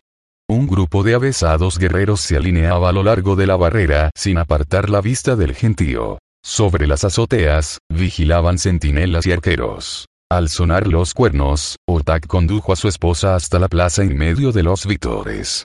[0.49, 4.89] Un grupo de avesados guerreros se alineaba a lo largo de la barrera sin apartar
[4.89, 6.19] la vista del gentío.
[6.45, 10.07] Sobre las azoteas, vigilaban centinelas y arqueros.
[10.29, 14.63] Al sonar los cuernos, Otak condujo a su esposa hasta la plaza en medio de
[14.63, 15.63] los vítores.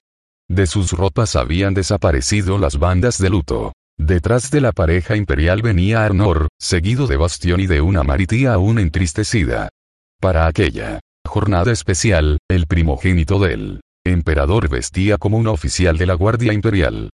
[0.48, 3.72] De sus ropas habían desaparecido las bandas de luto.
[3.98, 8.78] Detrás de la pareja imperial venía Arnor, seguido de Bastión y de una maritía aún
[8.78, 9.68] entristecida.
[10.20, 16.52] Para aquella jornada especial, el primogénito del emperador vestía como un oficial de la Guardia
[16.52, 17.10] Imperial.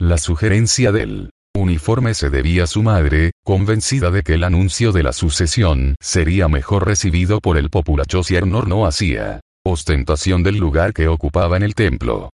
[0.00, 5.02] La sugerencia del uniforme se debía a su madre, convencida de que el anuncio de
[5.02, 10.94] la sucesión sería mejor recibido por el populacho si Arnor no hacía ostentación del lugar
[10.94, 12.30] que ocupaba en el templo.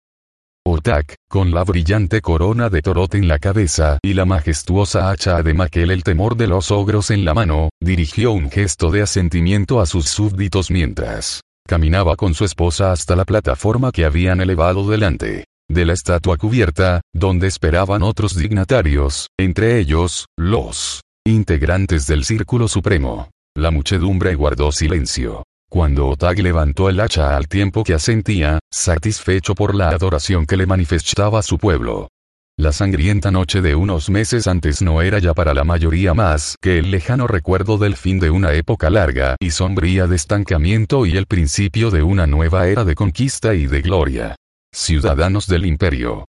[0.65, 5.53] Otak, con la brillante corona de Torot en la cabeza y la majestuosa hacha de
[5.53, 9.85] Maquel el temor de los ogros en la mano, dirigió un gesto de asentimiento a
[9.85, 15.85] sus súbditos mientras caminaba con su esposa hasta la plataforma que habían elevado delante de
[15.85, 23.29] la estatua cubierta, donde esperaban otros dignatarios, entre ellos, los integrantes del Círculo Supremo.
[23.55, 25.43] La muchedumbre guardó silencio.
[25.69, 30.65] Cuando Otag levantó el hacha al tiempo que asentía, satisfecho por la adoración que le
[30.65, 32.09] manifestaba su pueblo.
[32.57, 36.79] La sangrienta noche de unos meses antes no era ya para la mayoría más que
[36.79, 41.25] el lejano recuerdo del fin de una época larga y sombría de estancamiento y el
[41.25, 44.35] principio de una nueva era de conquista y de gloria.
[44.73, 46.25] Ciudadanos del imperio.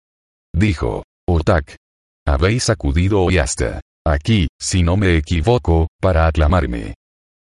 [0.55, 1.03] Dijo.
[1.29, 1.77] Otak.
[2.27, 6.95] Habéis acudido hoy hasta aquí, si no me equivoco, para aclamarme.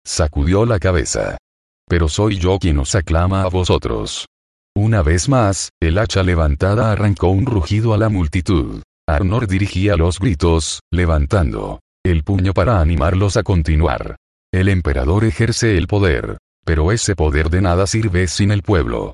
[0.06, 1.38] Sacudió la cabeza.
[1.88, 4.26] Pero soy yo quien os aclama a vosotros.
[4.76, 8.82] Una vez más, el hacha levantada arrancó un rugido a la multitud.
[9.08, 14.16] Arnor dirigía los gritos, levantando el puño para animarlos a continuar.
[14.54, 16.38] El emperador ejerce el poder.
[16.64, 19.14] Pero ese poder de nada sirve sin el pueblo.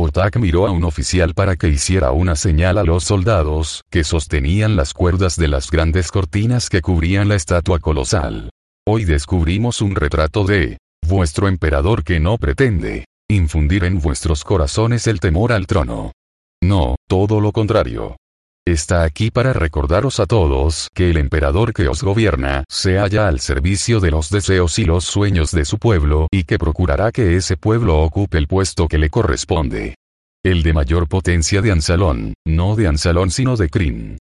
[0.00, 4.76] Otak miró a un oficial para que hiciera una señal a los soldados que sostenían
[4.76, 8.50] las cuerdas de las grandes cortinas que cubrían la estatua colosal.
[8.86, 15.18] Hoy descubrimos un retrato de vuestro emperador que no pretende infundir en vuestros corazones el
[15.18, 16.12] temor al trono.
[16.62, 18.16] No, todo lo contrario.
[18.68, 23.40] Está aquí para recordaros a todos que el emperador que os gobierna se halla al
[23.40, 27.56] servicio de los deseos y los sueños de su pueblo y que procurará que ese
[27.56, 29.94] pueblo ocupe el puesto que le corresponde.
[30.44, 34.18] El de mayor potencia de Ansalón, no de Ansalón sino de Crin.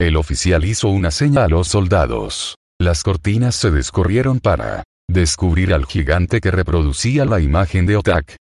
[0.00, 2.56] El oficial hizo una seña a los soldados.
[2.80, 8.36] Las cortinas se descorrieron para descubrir al gigante que reproducía la imagen de Otak.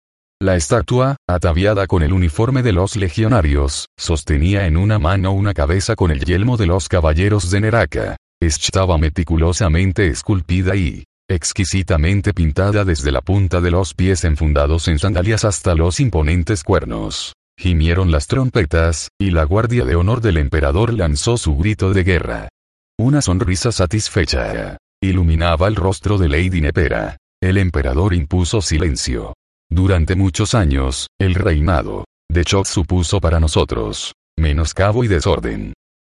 [0.45, 5.97] La estatua, ataviada con el uniforme de los legionarios, sostenía en una mano una cabeza
[5.97, 8.17] con el yelmo de los caballeros de Neraka.
[8.43, 15.47] Estaba meticulosamente esculpida y exquisitamente pintada desde la punta de los pies enfundados en sandalias
[15.47, 17.33] hasta los imponentes cuernos.
[17.59, 22.49] Gimieron las trompetas, y la guardia de honor del emperador lanzó su grito de guerra.
[22.99, 27.17] Una sonrisa satisfecha iluminaba el rostro de Lady Nepera.
[27.43, 29.33] El emperador impuso silencio.
[29.71, 35.73] Durante muchos años, el reinado de Chok supuso para nosotros menoscabo y desorden.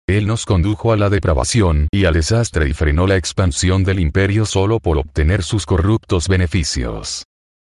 [0.08, 4.46] Él nos condujo a la depravación y al desastre y frenó la expansión del imperio
[4.46, 7.26] solo por obtener sus corruptos beneficios.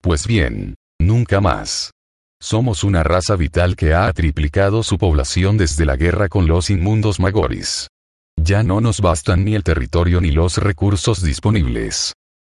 [0.03, 1.93] Pues bien, nunca más.
[2.41, 7.19] Somos una raza vital que ha triplicado su población desde la guerra con los inmundos
[7.19, 7.89] Magoris.
[8.37, 12.13] Ya no nos bastan ni el territorio ni los recursos disponibles.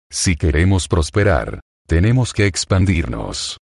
[0.10, 3.58] Si queremos prosperar, tenemos que expandirnos.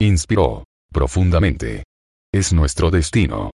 [0.00, 1.84] Inspiró, profundamente.
[2.32, 3.50] Es nuestro destino.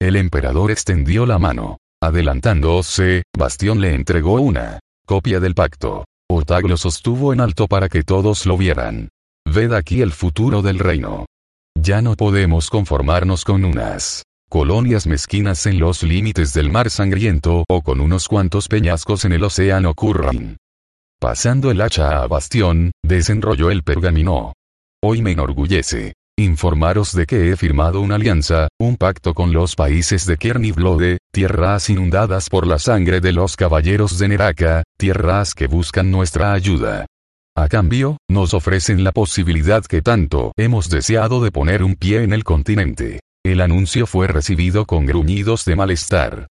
[0.00, 1.78] El emperador extendió la mano.
[2.02, 6.04] Adelantándose, Bastión le entregó una copia del pacto.
[6.30, 9.08] Otag lo sostuvo en alto para que todos lo vieran.
[9.46, 11.26] Ved aquí el futuro del reino.
[11.78, 17.82] Ya no podemos conformarnos con unas colonias mezquinas en los límites del mar sangriento o
[17.82, 20.56] con unos cuantos peñascos en el océano Kurran.
[21.24, 24.52] Pasando el hacha a Bastión, desenrolló el pergamino.
[25.02, 30.26] Hoy me enorgullece informaros de que he firmado una alianza, un pacto con los países
[30.26, 36.10] de Kernivlode, tierras inundadas por la sangre de los caballeros de Neraka, tierras que buscan
[36.10, 37.06] nuestra ayuda.
[37.56, 42.34] A cambio, nos ofrecen la posibilidad que tanto hemos deseado de poner un pie en
[42.34, 43.20] el continente.
[43.42, 46.48] El anuncio fue recibido con gruñidos de malestar.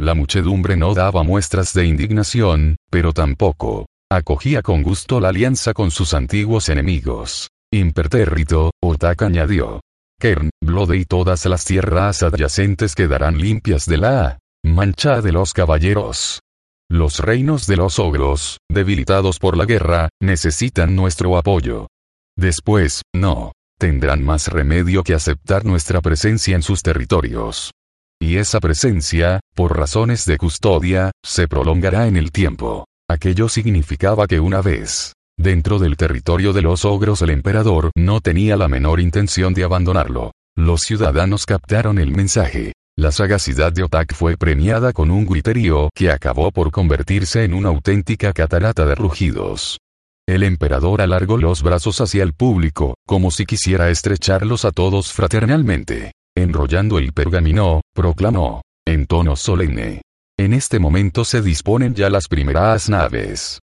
[0.00, 5.90] La muchedumbre no daba muestras de indignación, pero tampoco acogía con gusto la alianza con
[5.90, 7.48] sus antiguos enemigos.
[7.72, 9.80] Impertérrito, Otak añadió.
[10.18, 16.40] Kern, Blode y todas las tierras adyacentes quedarán limpias de la mancha de los caballeros.
[16.88, 21.88] Los reinos de los ogros, debilitados por la guerra, necesitan nuestro apoyo.
[22.36, 23.52] Después, no.
[23.78, 27.72] Tendrán más remedio que aceptar nuestra presencia en sus territorios.
[28.18, 32.86] Y esa presencia, por razones de custodia, se prolongará en el tiempo.
[33.08, 38.56] Aquello significaba que una vez Dentro del territorio de los ogros el emperador no tenía
[38.56, 40.32] la menor intención de abandonarlo.
[40.56, 42.72] Los ciudadanos captaron el mensaje.
[42.98, 47.68] La sagacidad de Otak fue premiada con un griterío que acabó por convertirse en una
[47.68, 49.78] auténtica catarata de rugidos.
[50.26, 56.12] El emperador alargó los brazos hacia el público, como si quisiera estrecharlos a todos fraternalmente.
[56.34, 60.00] Enrollando el pergamino, proclamó, en tono solemne.
[60.38, 63.58] En este momento se disponen ya las primeras naves.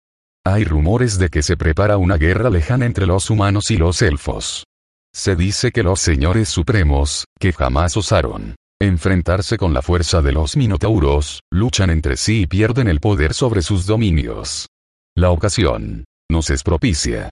[0.46, 4.64] Hay rumores de que se prepara una guerra lejana entre los humanos y los elfos.
[5.14, 10.58] Se dice que los señores supremos, que jamás osaron enfrentarse con la fuerza de los
[10.58, 14.70] minotauros, luchan entre sí y pierden el poder sobre sus dominios.
[15.16, 17.30] La ocasión nos es propicia.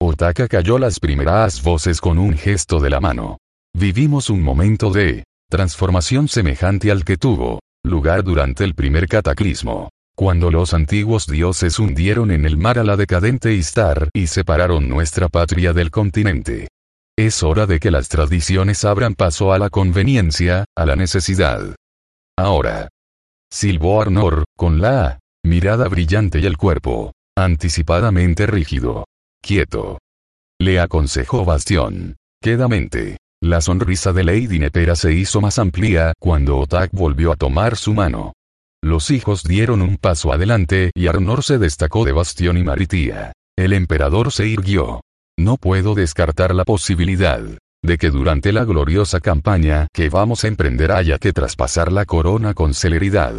[0.00, 3.38] Otaka cayó las primeras voces con un gesto de la mano.
[3.74, 9.90] Vivimos un momento de transformación semejante al que tuvo lugar durante el primer cataclismo.
[10.14, 15.28] Cuando los antiguos dioses hundieron en el mar a la decadente Istar y separaron nuestra
[15.28, 16.68] patria del continente.
[17.18, 21.76] Es hora de que las tradiciones abran paso a la conveniencia, a la necesidad.
[22.36, 22.88] Ahora.
[23.50, 29.06] Silbó Arnor, con la mirada brillante y el cuerpo anticipadamente rígido.
[29.42, 29.98] Quieto.
[30.60, 32.16] Le aconsejó Bastión.
[32.40, 33.16] Quedamente.
[33.42, 37.92] La sonrisa de Lady Nepera se hizo más amplia cuando Otak volvió a tomar su
[37.92, 38.34] mano.
[38.80, 43.32] Los hijos dieron un paso adelante y Arnor se destacó de Bastión y Maritía.
[43.58, 45.00] El emperador se irguió.
[45.36, 47.42] No puedo descartar la posibilidad
[47.84, 52.54] de que durante la gloriosa campaña que vamos a emprender haya que traspasar la corona
[52.54, 53.34] con celeridad.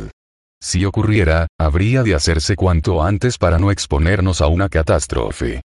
[0.61, 5.61] Si ocurriera, habría de hacerse cuanto antes para no exponernos a una catástrofe.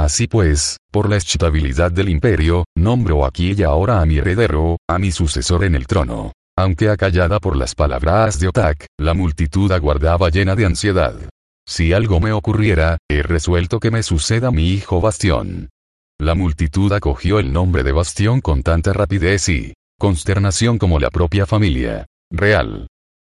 [0.00, 4.98] Así pues, por la estabilidad del imperio, nombro aquí y ahora a mi heredero, a
[4.98, 6.32] mi sucesor en el trono.
[6.56, 11.14] Aunque acallada por las palabras de Otak, la multitud aguardaba llena de ansiedad.
[11.68, 15.68] Si algo me ocurriera, he resuelto que me suceda mi hijo Bastión.
[16.18, 21.44] La multitud acogió el nombre de Bastión con tanta rapidez y consternación como la propia
[21.44, 22.86] familia real.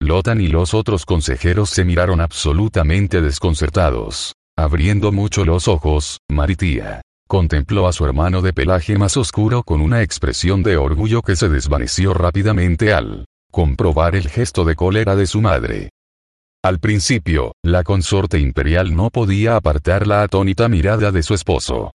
[0.00, 4.32] Lotan y los otros consejeros se miraron absolutamente desconcertados.
[4.56, 10.02] Abriendo mucho los ojos, Maritía Contempló a su hermano de pelaje más oscuro con una
[10.02, 15.40] expresión de orgullo que se desvaneció rápidamente al comprobar el gesto de cólera de su
[15.40, 15.90] madre.
[16.62, 21.92] Al principio, la consorte imperial no podía apartar la atónita mirada de su esposo.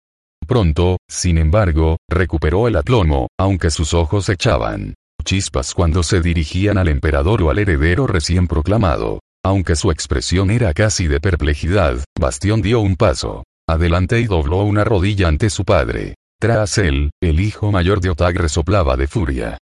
[0.48, 4.94] Pronto, sin embargo, recuperó el aplomo, aunque sus ojos echaban
[5.24, 9.20] chispas cuando se dirigían al emperador o al heredero recién proclamado.
[9.46, 14.84] Aunque su expresión era casi de perplejidad, Bastión dio un paso adelante y dobló una
[14.84, 16.16] rodilla ante su padre.
[16.42, 19.60] Tras él, el hijo mayor de Otag resoplaba de furia.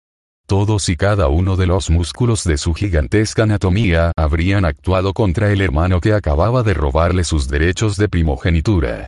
[0.47, 5.61] Todos y cada uno de los músculos de su gigantesca anatomía habrían actuado contra el
[5.61, 9.07] hermano que acababa de robarle sus derechos de primogenitura.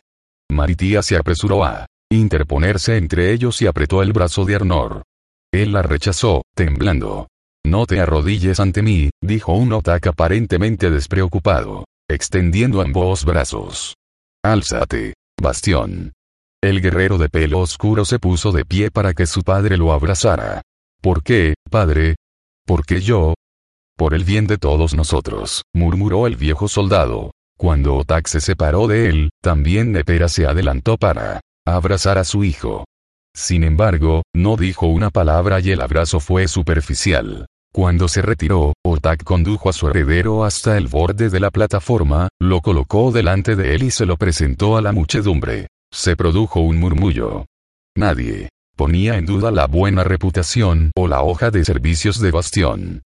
[0.50, 5.02] Maritía se apresuró a interponerse entre ellos y apretó el brazo de Arnor.
[5.52, 7.28] Él la rechazó, temblando.
[7.66, 13.94] No te arrodilles ante mí, dijo un Otak aparentemente despreocupado, extendiendo ambos brazos.
[14.44, 16.12] Álzate, bastión.
[16.62, 20.62] El guerrero de pelo oscuro se puso de pie para que su padre lo abrazara.
[21.00, 22.16] ¿Por qué, padre?
[22.66, 23.34] ¿Por qué yo?
[23.96, 27.30] Por el bien de todos nosotros, murmuró el viejo soldado.
[27.56, 32.84] Cuando Otak se separó de él, también Nepera se adelantó para abrazar a su hijo.
[33.34, 37.46] Sin embargo, no dijo una palabra y el abrazo fue superficial.
[37.74, 42.60] Cuando se retiró, Otak condujo a su heredero hasta el borde de la plataforma, lo
[42.60, 45.66] colocó delante de él y se lo presentó a la muchedumbre.
[45.92, 47.46] Se produjo un murmullo.
[47.96, 53.02] Nadie ponía en duda la buena reputación o la hoja de servicios de Bastión.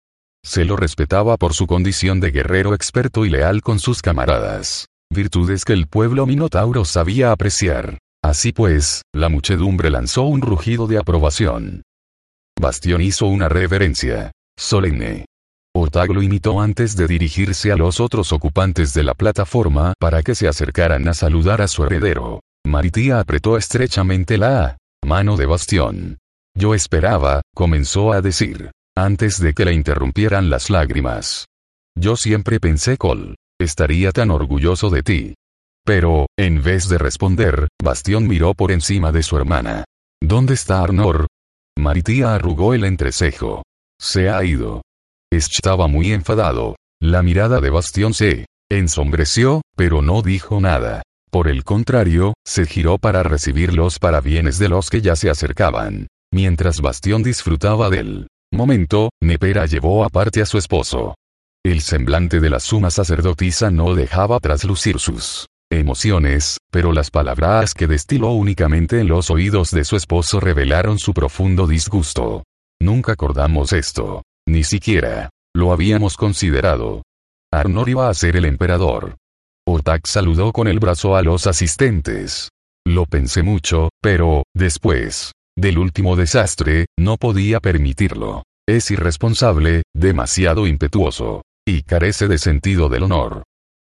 [0.44, 4.88] Se lo respetaba por su condición de guerrero experto y leal con sus camaradas.
[5.14, 8.00] virtudes que el pueblo minotauro sabía apreciar.
[8.24, 11.84] Así pues, la muchedumbre lanzó un rugido de aprobación.
[12.60, 15.26] Bastión hizo una reverencia solemne.
[15.76, 20.34] Otag lo imitó antes de dirigirse a los otros ocupantes de la plataforma para que
[20.34, 22.40] se acercaran a saludar a su heredero.
[22.66, 26.18] Maritía apretó estrechamente la mano de Bastión.
[26.58, 31.46] Yo esperaba, comenzó a decir, antes de que le interrumpieran las lágrimas.
[31.98, 35.34] Yo siempre pensé Col, estaría tan orgulloso de ti.
[35.86, 39.84] Pero, en vez de responder, Bastión miró por encima de su hermana.
[40.22, 41.28] ¿Dónde está Arnor?
[41.78, 43.64] Maritía arrugó el entrecejo.
[44.06, 44.84] Se ha ido.
[45.34, 46.76] Estaba muy enfadado.
[47.02, 51.02] La mirada de Bastión se ensombreció, pero no dijo nada.
[51.32, 56.06] Por el contrario, se giró para recibir los parabienes de los que ya se acercaban.
[56.32, 61.16] Mientras Bastión disfrutaba del momento, Nepera llevó aparte a su esposo.
[61.66, 67.88] El semblante de la suma sacerdotisa no dejaba traslucir sus emociones, pero las palabras que
[67.88, 72.44] destiló únicamente en los oídos de su esposo revelaron su profundo disgusto.
[72.80, 74.24] Nunca acordamos esto.
[74.48, 75.30] Ni siquiera.
[75.56, 77.04] Lo habíamos considerado.
[77.52, 79.16] Arnor iba a ser el emperador.
[79.68, 82.50] Otak saludó con el brazo a los asistentes.
[82.86, 88.44] Lo pensé mucho, pero, después, del último desastre, no podía permitirlo.
[88.68, 91.44] Es irresponsable, demasiado impetuoso.
[91.68, 93.44] Y carece de sentido del honor.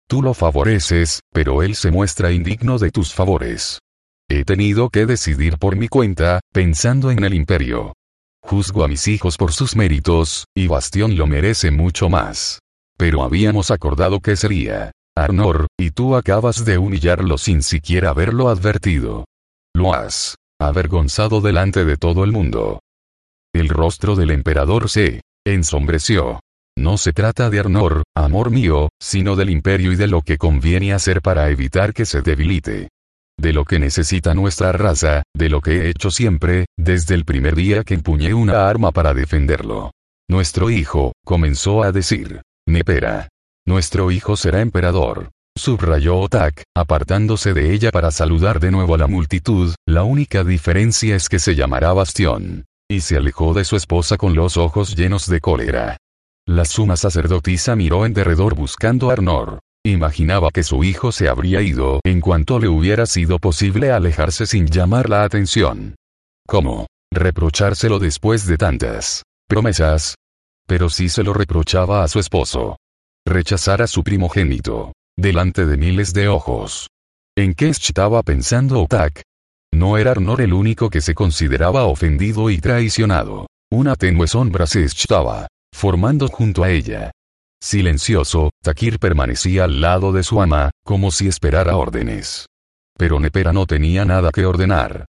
[0.09, 3.79] Tú lo favoreces, pero él se muestra indigno de tus favores.
[4.29, 7.93] He tenido que decidir por mi cuenta, pensando en el imperio.
[8.49, 12.61] Juzgo a mis hijos por sus méritos, y Bastión lo merece mucho más.
[12.97, 19.27] Pero habíamos acordado que sería Arnor, y tú acabas de humillarlo sin siquiera haberlo advertido.
[19.75, 22.81] Lo has avergonzado delante de todo el mundo.
[23.55, 26.41] El rostro del emperador se ensombreció.
[26.75, 30.95] No se trata de Arnor, amor mío, sino del imperio y de lo que conviene
[30.95, 32.89] hacer para evitar que se debilite.
[33.41, 37.55] De lo que necesita nuestra raza, de lo que he hecho siempre, desde el primer
[37.55, 39.93] día que empuñé una arma para defenderlo.
[40.29, 42.43] Nuestro hijo, comenzó a decir.
[42.67, 43.29] Nepera.
[43.65, 45.31] Nuestro hijo será emperador.
[45.57, 51.15] Subrayó Otak, apartándose de ella para saludar de nuevo a la multitud, la única diferencia
[51.15, 52.65] es que se llamará Bastión.
[52.91, 55.97] Y se alejó de su esposa con los ojos llenos de cólera.
[56.47, 59.61] La suma sacerdotisa miró en derredor buscando a Arnor.
[59.85, 64.67] Imaginaba que su hijo se habría ido en cuanto le hubiera sido posible alejarse sin
[64.67, 65.95] llamar la atención.
[66.47, 66.87] ¿Cómo?
[67.13, 70.15] Reprochárselo después de tantas promesas.
[70.67, 72.77] Pero sí se lo reprochaba a su esposo
[73.29, 74.93] rechazar a su primogénito.
[75.17, 76.89] Delante de miles de ojos.
[77.37, 79.23] ¿En qué estaba pensando Otak?
[79.73, 83.47] No era Arnor el único que se consideraba ofendido y traicionado.
[83.71, 87.11] Una tenue sombra se estaba formando junto a ella.
[87.61, 92.47] Silencioso, Takir permanecía al lado de su ama, como si esperara órdenes.
[92.97, 95.07] Pero Nepera no tenía nada que ordenar.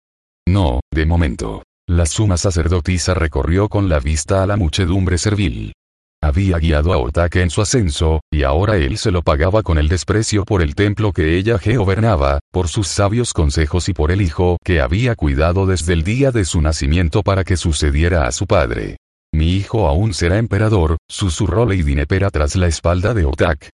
[0.47, 1.63] No, de momento.
[1.87, 5.73] La suma sacerdotisa recorrió con la vista a la muchedumbre servil.
[6.21, 9.87] Había guiado a Otake en su ascenso, y ahora él se lo pagaba con el
[9.87, 14.57] desprecio por el templo que ella gobernaba, por sus sabios consejos y por el hijo
[14.63, 18.97] que había cuidado desde el día de su nacimiento para que sucediera a su padre.
[19.33, 23.69] Mi hijo aún será emperador, susurró Lady Nepera tras la espalda de Otak.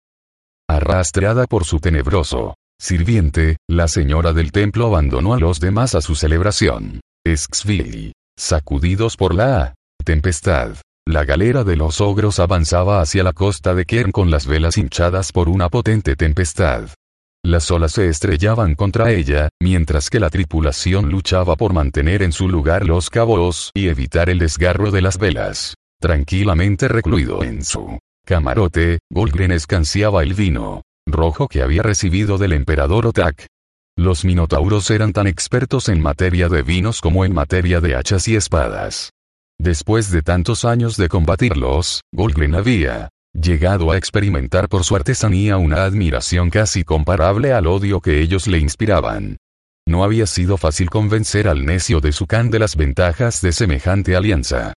[0.68, 6.16] Arrastrada por su tenebroso sirviente, la señora del templo abandonó a los demás a su
[6.16, 6.99] celebración.
[7.26, 8.14] Exville.
[8.38, 10.76] Sacudidos por la tempestad,
[11.08, 15.32] la galera de los ogros avanzaba hacia la costa de Kern con las velas hinchadas
[15.32, 16.89] por una potente tempestad.
[17.46, 22.48] Las olas se estrellaban contra ella, mientras que la tripulación luchaba por mantener en su
[22.48, 25.76] lugar los cabos y evitar el desgarro de las velas.
[26.00, 33.08] Tranquilamente recluido en su camarote, Goldgren escanciaba el vino rojo que había recibido del emperador
[33.08, 33.48] Otak.
[33.98, 38.38] Los minotauros eran tan expertos en materia de vinos como en materia de hachas y
[38.38, 39.12] espadas.
[39.60, 45.84] Después de tantos años de combatirlos, Goldgren había llegado a experimentar por su artesanía una
[45.84, 49.38] admiración casi comparable al odio que ellos le inspiraban.
[49.86, 54.74] No había sido fácil convencer al necio de Sukan de las ventajas de semejante alianza.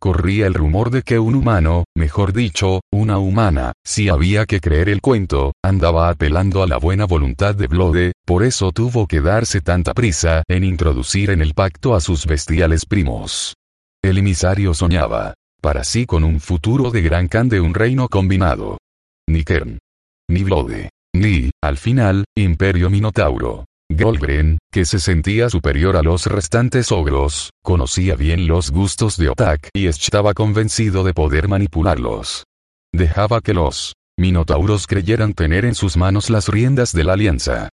[0.00, 4.88] Corría el rumor de que un humano, mejor dicho, una humana, si había que creer
[4.88, 9.60] el cuento, andaba apelando a la buena voluntad de Blode, por eso tuvo que darse
[9.60, 13.54] tanta prisa en introducir en el pacto a sus bestiales primos.
[14.00, 18.78] El emisario soñaba, para sí con un futuro de gran Khan de un reino combinado.
[19.28, 19.78] Ni Kern.
[20.28, 20.90] Ni Blode.
[21.14, 23.64] Ni, al final, Imperio Minotauro.
[23.90, 29.70] Golgren, que se sentía superior a los restantes ogros, conocía bien los gustos de Otak
[29.74, 32.44] y estaba convencido de poder manipularlos.
[32.92, 37.70] Dejaba que los minotauros creyeran tener en sus manos las riendas de la alianza.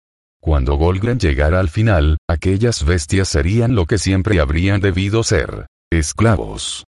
[0.41, 6.85] Cuando Golgren llegara al final, aquellas bestias serían lo que siempre habrían debido ser, esclavos.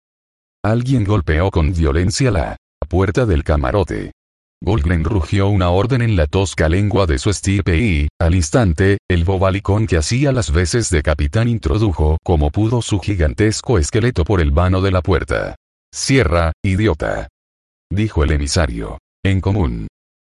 [0.64, 2.56] Alguien golpeó con violencia la
[2.88, 4.12] puerta del camarote.
[4.62, 9.24] Golgren rugió una orden en la tosca lengua de su estirpe y, al instante, el
[9.24, 14.52] bobalicón que hacía las veces de capitán introdujo como pudo su gigantesco esqueleto por el
[14.52, 15.54] vano de la puerta.
[15.94, 17.28] Cierra, idiota.
[17.92, 18.96] Dijo el emisario.
[19.22, 19.86] En común.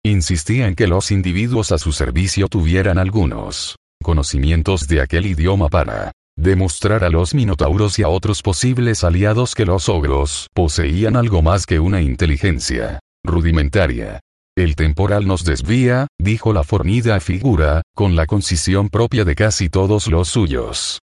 [0.06, 6.14] Insistía en que los individuos a su servicio tuvieran algunos conocimientos de aquel idioma para
[6.38, 11.66] demostrar a los minotauros y a otros posibles aliados que los ogros poseían algo más
[11.66, 14.20] que una inteligencia rudimentaria.
[14.58, 20.08] El temporal nos desvía, dijo la fornida figura, con la concisión propia de casi todos
[20.08, 21.00] los suyos.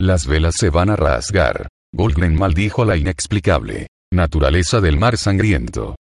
[0.00, 1.68] Las velas se van a rasgar.
[1.94, 5.96] Goldgren maldijo la inexplicable naturaleza del mar sangriento.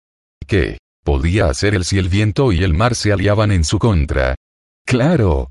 [0.46, 4.34] ¿Qué podía hacer él si el viento y el mar se aliaban en su contra?
[4.86, 5.50] Claro.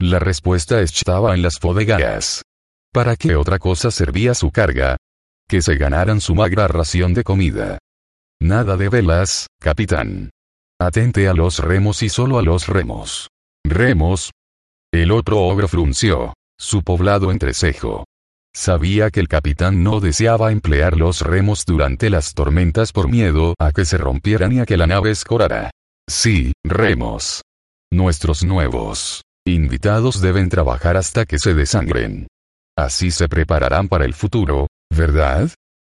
[0.00, 2.42] La respuesta estaba en las bodegas.
[2.96, 4.96] ¿Para qué otra cosa servía su carga?
[5.46, 7.76] Que se ganaran su magra ración de comida.
[8.40, 10.30] Nada de velas, capitán.
[10.80, 13.28] Atente a los remos y solo a los remos.
[13.66, 14.30] ¿Remos?
[14.94, 16.32] El otro ogro frunció.
[16.58, 18.06] Su poblado entrecejo.
[18.54, 23.72] Sabía que el capitán no deseaba emplear los remos durante las tormentas por miedo a
[23.72, 25.70] que se rompieran y a que la nave escorara.
[26.08, 27.42] Sí, remos.
[27.92, 32.26] Nuestros nuevos invitados deben trabajar hasta que se desangren.
[32.76, 35.50] Así se prepararán para el futuro, ¿verdad?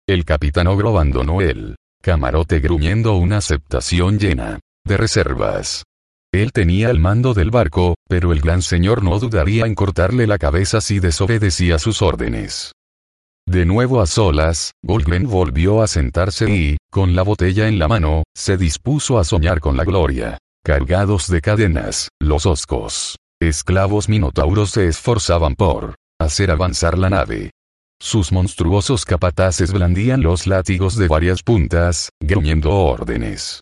[0.09, 5.85] El capitán ogro abandonó el Camarote gruñendo una aceptación llena de reservas.
[6.33, 10.39] Él tenía el mando del barco, pero el gran señor no dudaría en cortarle la
[10.39, 12.72] cabeza si desobedecía sus órdenes.
[13.47, 18.22] De nuevo a solas, Goldgren volvió a sentarse y, con la botella en la mano,
[18.35, 20.39] se dispuso a soñar con la gloria.
[20.64, 27.51] Cargados de cadenas, los oscos, esclavos minotauros se esforzaban por hacer avanzar la nave.
[28.01, 33.61] Sus monstruosos capataces blandían los látigos de varias puntas, gruñendo órdenes.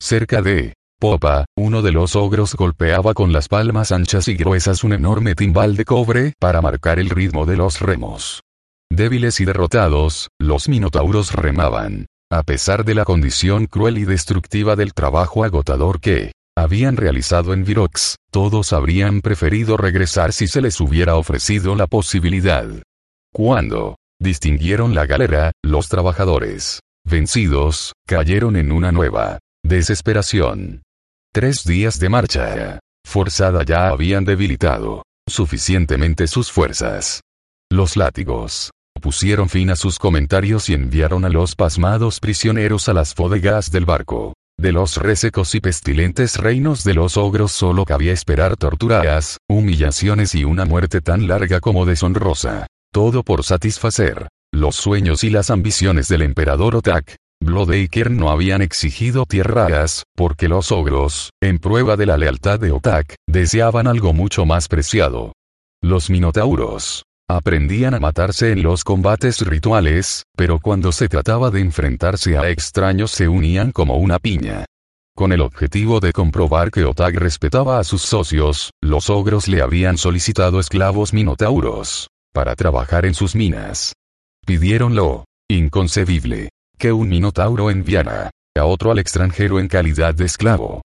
[0.00, 4.92] Cerca de popa, uno de los ogros golpeaba con las palmas anchas y gruesas un
[4.92, 8.42] enorme timbal de cobre para marcar el ritmo de los remos.
[8.92, 12.06] Débiles y derrotados, los minotauros remaban.
[12.30, 17.64] A pesar de la condición cruel y destructiva del trabajo agotador que habían realizado en
[17.64, 22.68] Virox, todos habrían preferido regresar si se les hubiera ofrecido la posibilidad.
[23.32, 30.82] Cuando distinguieron la galera, los trabajadores, vencidos, cayeron en una nueva desesperación.
[31.32, 37.22] Tres días de marcha forzada ya habían debilitado suficientemente sus fuerzas.
[37.70, 38.70] Los látigos
[39.00, 43.84] pusieron fin a sus comentarios y enviaron a los pasmados prisioneros a las bodegas del
[43.84, 44.34] barco.
[44.60, 50.44] De los resecos y pestilentes reinos de los ogros solo cabía esperar torturas, humillaciones y
[50.44, 52.66] una muerte tan larga como deshonrosa.
[52.92, 57.16] Todo por satisfacer los sueños y las ambiciones del emperador Otak.
[57.42, 63.14] Bloodacre no habían exigido tierras, porque los ogros, en prueba de la lealtad de Otak,
[63.26, 65.32] deseaban algo mucho más preciado.
[65.80, 67.04] Los minotauros
[67.36, 73.10] aprendían a matarse en los combates rituales, pero cuando se trataba de enfrentarse a extraños
[73.10, 74.64] se unían como una piña.
[75.16, 79.98] Con el objetivo de comprobar que Otak respetaba a sus socios, los ogros le habían
[79.98, 83.92] solicitado esclavos minotauros para trabajar en sus minas.
[84.46, 90.82] Pidieron lo inconcebible, que un minotauro enviara a otro al extranjero en calidad de esclavo.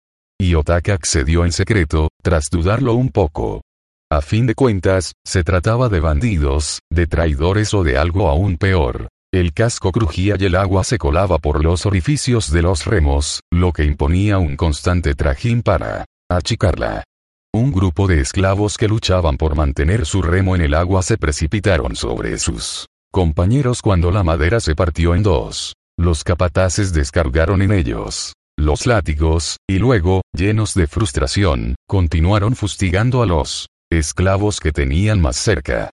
[0.41, 3.63] Y Otaka accedió en secreto, tras dudarlo un poco.
[4.11, 9.09] A fin de cuentas, se trataba de bandidos, de traidores o de algo aún peor.
[9.31, 13.75] El casco crujía y el agua se colaba por los orificios de los remos, lo
[13.75, 17.05] que imponía un constante trajín para achicarla.
[17.53, 21.95] Un grupo de esclavos que luchaban por mantener su remo en el agua se precipitaron
[21.95, 25.75] sobre sus compañeros cuando la madera se partió en dos.
[25.99, 33.27] Los capataces descargaron en ellos los látigos, y luego, llenos de frustración, continuaron fustigando a
[33.27, 35.91] los esclavos que tenían más cerca.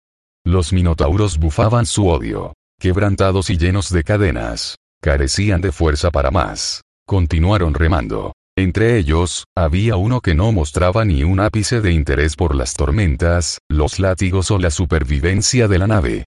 [0.45, 2.53] Los minotauros bufaban su odio.
[2.79, 4.75] Quebrantados y llenos de cadenas.
[5.01, 6.81] Carecían de fuerza para más.
[7.05, 8.33] Continuaron remando.
[8.55, 13.59] Entre ellos, había uno que no mostraba ni un ápice de interés por las tormentas,
[13.69, 16.25] los látigos o la supervivencia de la nave.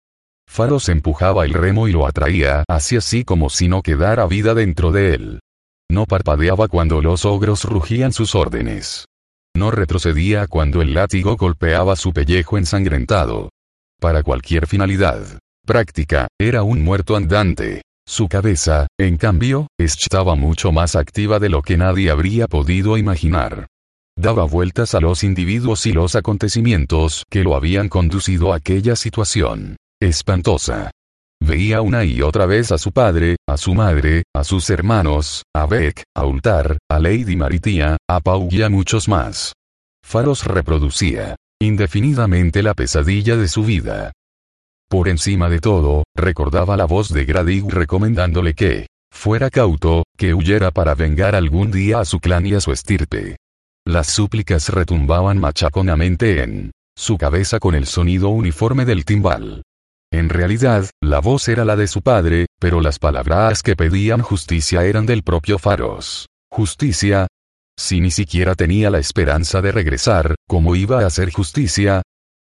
[0.49, 4.91] Faros empujaba el remo y lo atraía hacia sí como si no quedara vida dentro
[4.93, 5.41] de él.
[5.89, 9.07] No parpadeaba cuando los ogros rugían sus órdenes.
[9.57, 13.49] No retrocedía cuando el látigo golpeaba su pellejo ensangrentado.
[13.99, 17.83] Para cualquier finalidad práctica, era un muerto andante.
[18.07, 23.67] Su cabeza, en cambio, estaba mucho más activa de lo que nadie habría podido imaginar.
[24.15, 29.77] Daba vueltas a los individuos y los acontecimientos que lo habían conducido a aquella situación.
[30.01, 30.91] Espantosa.
[31.47, 35.67] Veía una y otra vez a su padre, a su madre, a sus hermanos, a
[35.67, 39.53] Beck, a Ultar, a Lady Maritia, a Pau y a muchos más.
[40.05, 44.11] Faros reproducía, indefinidamente la pesadilla de su vida.
[44.89, 50.73] Por encima de todo, recordaba la voz de Gradig recomendándole que, fuera cauto, que huyera
[50.73, 53.37] para vengar algún día a su clan y a su estirpe.
[53.87, 59.63] Las súplicas retumbaban machaconamente en su cabeza con el sonido uniforme del timbal.
[60.17, 64.83] En realidad, la voz era la de su padre, pero las palabras que pedían justicia
[64.87, 66.27] eran del propio Faros.
[66.51, 67.27] ¿Justicia?
[67.79, 72.01] Si ni siquiera tenía la esperanza de regresar, ¿cómo iba a hacer justicia?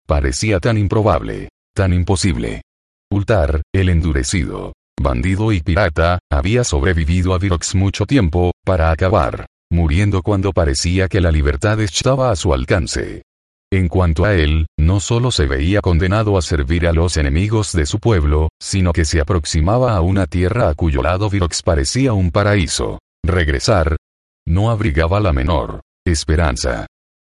[0.08, 2.64] Parecía tan improbable, tan imposible.
[3.12, 10.24] Ultar, el endurecido, bandido y pirata, había sobrevivido a Virox mucho tiempo, para acabar, muriendo
[10.24, 13.22] cuando parecía que la libertad estaba a su alcance.
[13.72, 17.86] En cuanto a él, no solo se veía condenado a servir a los enemigos de
[17.86, 22.32] su pueblo, sino que se aproximaba a una tierra a cuyo lado Virox parecía un
[22.32, 23.00] paraíso.
[23.24, 23.98] Regresar.
[24.48, 26.88] No abrigaba la menor esperanza.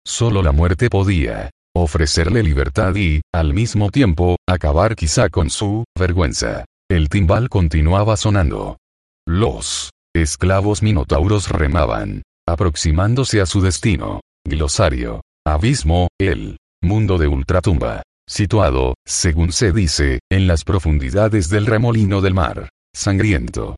[0.06, 6.64] Solo la muerte podía ofrecerle libertad y, al mismo tiempo, acabar quizá con su vergüenza.
[6.88, 8.78] El timbal continuaba sonando.
[9.26, 14.20] Los esclavos minotauros remaban, aproximándose a su destino.
[14.44, 15.20] Glosario.
[15.50, 18.02] Abismo, el mundo de ultratumba.
[18.28, 22.68] Situado, según se dice, en las profundidades del remolino del mar.
[22.94, 23.76] Sangriento.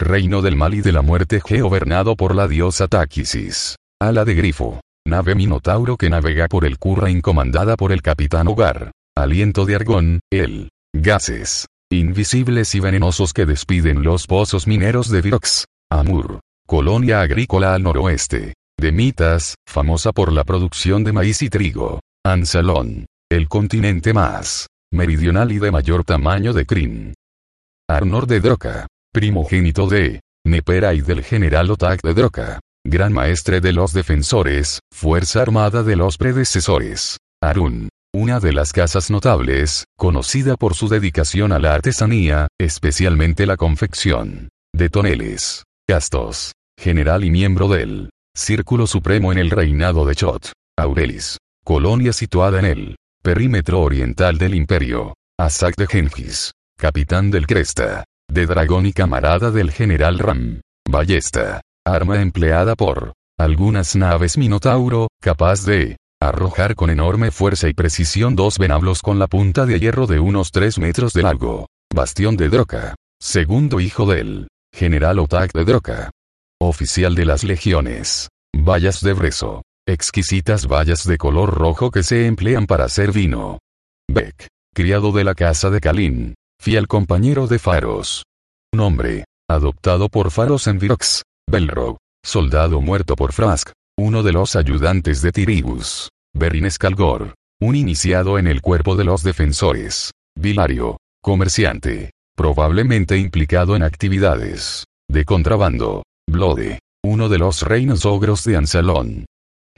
[0.00, 3.76] Reino del mal y de la muerte gobernado por la diosa Táquisis.
[4.00, 4.80] Ala de grifo.
[5.06, 8.90] Nave minotauro que navega por el Currain comandada por el capitán Hogar.
[9.16, 10.70] Aliento de argón, el.
[10.92, 11.68] Gases.
[11.92, 15.66] Invisibles y venenosos que despiden los pozos mineros de Virox.
[15.88, 16.40] Amur.
[16.66, 22.00] Colonia agrícola al noroeste de Mitas, famosa por la producción de maíz y trigo.
[22.24, 23.06] Ansalón.
[23.30, 27.14] El continente más meridional y de mayor tamaño de Krim.
[27.88, 28.86] Arnor de Droca.
[29.12, 32.60] Primogénito de Nepera y del general Otak de Droca.
[32.84, 37.18] Gran maestre de los defensores, fuerza armada de los predecesores.
[37.40, 37.88] Arun.
[38.14, 44.50] Una de las casas notables, conocida por su dedicación a la artesanía, especialmente la confección
[44.74, 45.64] de toneles.
[45.88, 46.52] Gastos.
[46.78, 50.52] General y miembro del Círculo Supremo en el reinado de Chot.
[50.78, 51.36] Aurelis.
[51.62, 55.14] Colonia situada en el perímetro oriental del imperio.
[55.38, 56.52] Asak de Gengis.
[56.78, 58.04] Capitán del Cresta.
[58.30, 60.62] De dragón y camarada del general Ram.
[60.88, 61.60] Ballesta.
[61.86, 68.56] Arma empleada por algunas naves Minotauro, capaz de arrojar con enorme fuerza y precisión dos
[68.56, 71.66] venablos con la punta de hierro de unos 3 metros de largo.
[71.94, 72.94] Bastión de Droca.
[73.20, 76.10] Segundo hijo del general Otak de Droca
[76.68, 78.28] oficial de las legiones.
[78.54, 79.62] Vallas de brezo.
[79.86, 83.58] Exquisitas vallas de color rojo que se emplean para hacer vino.
[84.08, 84.48] Beck.
[84.74, 86.34] Criado de la casa de Kalin.
[86.60, 88.24] Fiel compañero de Faros.
[88.74, 89.24] Nombre.
[89.50, 91.22] Adoptado por Faros en Virox.
[91.50, 91.96] Belrog.
[92.24, 93.70] Soldado muerto por Frask.
[93.98, 96.08] Uno de los ayudantes de Tiribus.
[96.34, 97.34] Berin Escalgor.
[97.60, 100.12] Un iniciado en el cuerpo de los defensores.
[100.38, 100.98] Vilario.
[101.22, 102.12] Comerciante.
[102.36, 106.02] Probablemente implicado en actividades de contrabando.
[106.32, 109.26] Blode, uno de los reinos ogros de Ansalón.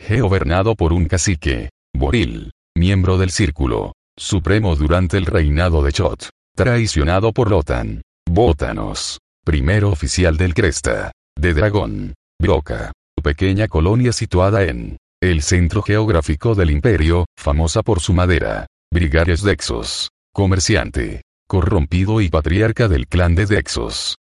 [0.09, 6.31] Gobernado por un cacique, Boril, miembro del Círculo, supremo durante el reinado de Chot.
[6.55, 8.03] Traicionado por Lotan.
[8.31, 9.19] Bótanos.
[9.45, 11.11] Primero oficial del Cresta.
[11.37, 12.15] De Dragón.
[12.41, 12.93] Broca.
[13.21, 18.67] Pequeña colonia situada en el centro geográfico del imperio, famosa por su madera.
[18.93, 20.11] Brigarios Dexos.
[20.33, 21.23] Comerciante.
[21.49, 24.15] Corrompido y patriarca del clan de Dexos.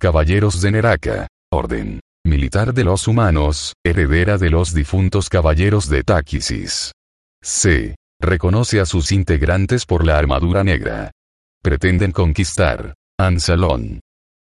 [0.00, 1.28] Caballeros de Neraka.
[1.54, 6.92] Orden militar de los humanos, heredera de los difuntos caballeros de Táquisis.
[7.42, 7.94] C.
[8.18, 11.10] Reconoce a sus integrantes por la armadura negra.
[11.62, 14.00] Pretenden conquistar Ansalón.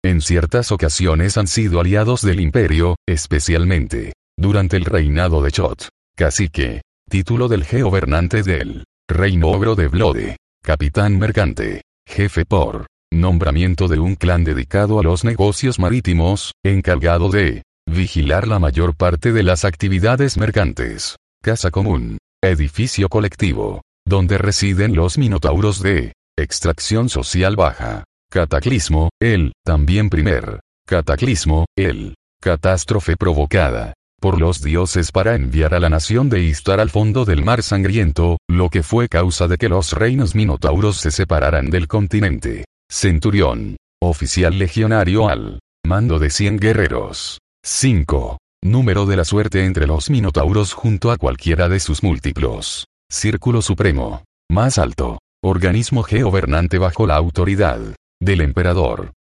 [0.05, 5.89] En ciertas ocasiones han sido aliados del imperio, especialmente durante el reinado de Chot.
[6.17, 6.83] Cacique.
[7.09, 10.37] Título del gobernante del Reino Ogro de Blode.
[10.61, 11.83] Capitán mercante.
[12.09, 18.59] Jefe por Nombramiento de un clan dedicado a los negocios marítimos, encargado de vigilar la
[18.59, 21.17] mayor parte de las actividades mercantes.
[21.43, 22.19] Casa común.
[22.43, 23.83] Edificio colectivo.
[24.07, 28.05] Donde residen los minotauros de extracción social baja.
[28.31, 30.61] Cataclismo, el, también primer.
[30.87, 36.91] Cataclismo, el, catástrofe provocada por los dioses para enviar a la nación de Istar al
[36.91, 41.71] fondo del mar sangriento, lo que fue causa de que los reinos minotauros se separaran
[41.71, 42.65] del continente.
[42.91, 43.77] Centurión.
[44.01, 47.39] Oficial legionario al mando de 100 guerreros.
[47.65, 48.39] 5.
[48.63, 52.87] Número de la suerte entre los minotauros junto a cualquiera de sus múltiplos.
[53.11, 54.25] Círculo supremo.
[54.51, 55.19] Más alto.
[55.43, 57.81] Organismo gobernante bajo la autoridad
[58.21, 59.13] del emperador.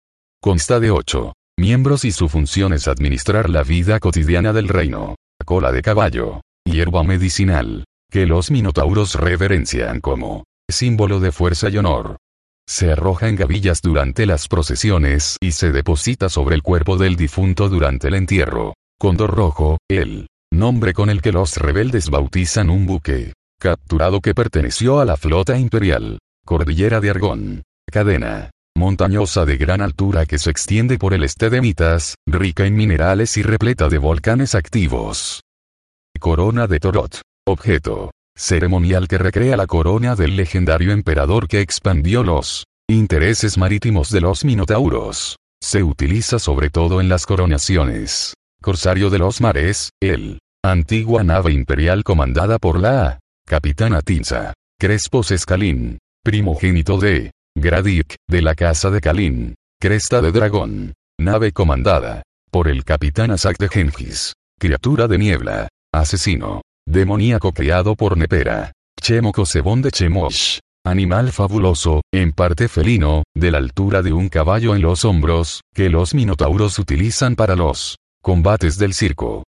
[0.40, 5.14] Consta de 8 miembros y su función es administrar la vida cotidiana del reino.
[5.44, 6.40] Cola de caballo.
[6.64, 7.84] Hierba medicinal.
[8.10, 12.16] Que los minotauros reverencian como símbolo de fuerza y honor.
[12.66, 17.68] Se arroja en gavillas durante las procesiones y se deposita sobre el cuerpo del difunto
[17.68, 18.74] durante el entierro.
[18.98, 25.00] Condor rojo, el nombre con el que los rebeldes bautizan un buque capturado que perteneció
[25.00, 26.18] a la flota imperial.
[26.44, 27.62] Cordillera de Argón.
[27.90, 32.74] Cadena montañosa de gran altura que se extiende por el este de Mitas, rica en
[32.74, 35.42] minerales y repleta de volcanes activos.
[36.18, 37.20] Corona de Torot.
[37.46, 38.10] Objeto.
[38.36, 44.44] Ceremonial que recrea la corona del legendario emperador que expandió los intereses marítimos de los
[44.44, 45.36] minotauros.
[45.62, 48.34] Se utiliza sobre todo en las coronaciones.
[48.60, 54.52] Corsario de los mares, el antigua nave imperial comandada por la capitana Tinza.
[54.80, 59.54] Crespos Escalín, primogénito de Gradik, de la casa de Kalin.
[59.80, 60.94] Cresta de dragón.
[61.20, 62.22] Nave comandada.
[62.50, 64.34] Por el capitán Asak de Gengis.
[64.58, 65.68] Criatura de niebla.
[65.92, 66.62] Asesino.
[66.86, 68.72] Demoníaco criado por Nepera.
[69.00, 70.58] Chemoco Sebón de Chemosh.
[70.86, 75.88] Animal fabuloso, en parte felino, de la altura de un caballo en los hombros, que
[75.88, 79.44] los minotauros utilizan para los combates del circo.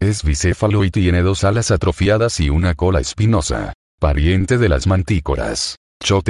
[0.00, 3.72] Es bicéfalo y tiene dos alas atrofiadas y una cola espinosa.
[4.00, 5.76] Pariente de las mantícoras.
[6.02, 6.28] Chot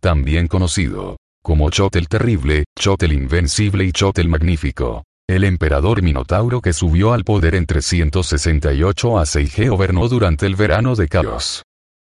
[0.00, 1.16] también conocido
[1.48, 5.04] como Chot el Terrible, Chot el Invencible y Chot el Magnífico.
[5.28, 10.94] El emperador Minotauro que subió al poder en 368 a 6 gobernó durante el verano
[10.94, 11.64] de Caos.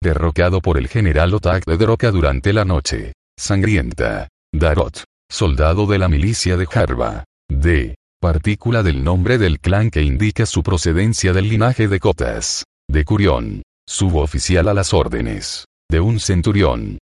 [0.03, 3.13] Derrocado por el general Otak de Droka durante la noche.
[3.35, 4.27] Sangrienta.
[4.53, 5.03] Darot.
[5.31, 7.23] Soldado de la milicia de Harba.
[7.49, 7.95] D.
[8.21, 12.65] Partícula del nombre del clan que indica su procedencia del linaje de Cotas.
[12.87, 13.63] De Curión.
[13.87, 16.99] Suboficial a las órdenes de un centurión.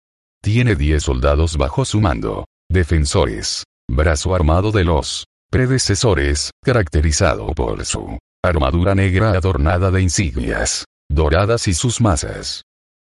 [0.43, 2.47] Tiene 10 soldados bajo su mando.
[2.69, 3.65] Defensores.
[3.89, 11.75] Brazo armado de los predecesores, caracterizado por su armadura negra adornada de insignias doradas y
[11.75, 12.63] sus masas.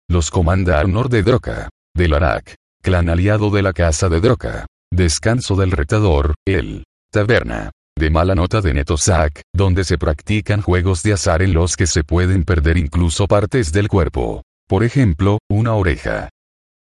[0.09, 4.65] Los comanda Arnor de Droca, del Arak, clan aliado de la casa de Droca.
[4.91, 11.13] Descanso del retador, el taberna de mala nota de Netosak, donde se practican juegos de
[11.13, 14.43] azar en los que se pueden perder incluso partes del cuerpo.
[14.67, 16.29] Por ejemplo, una oreja.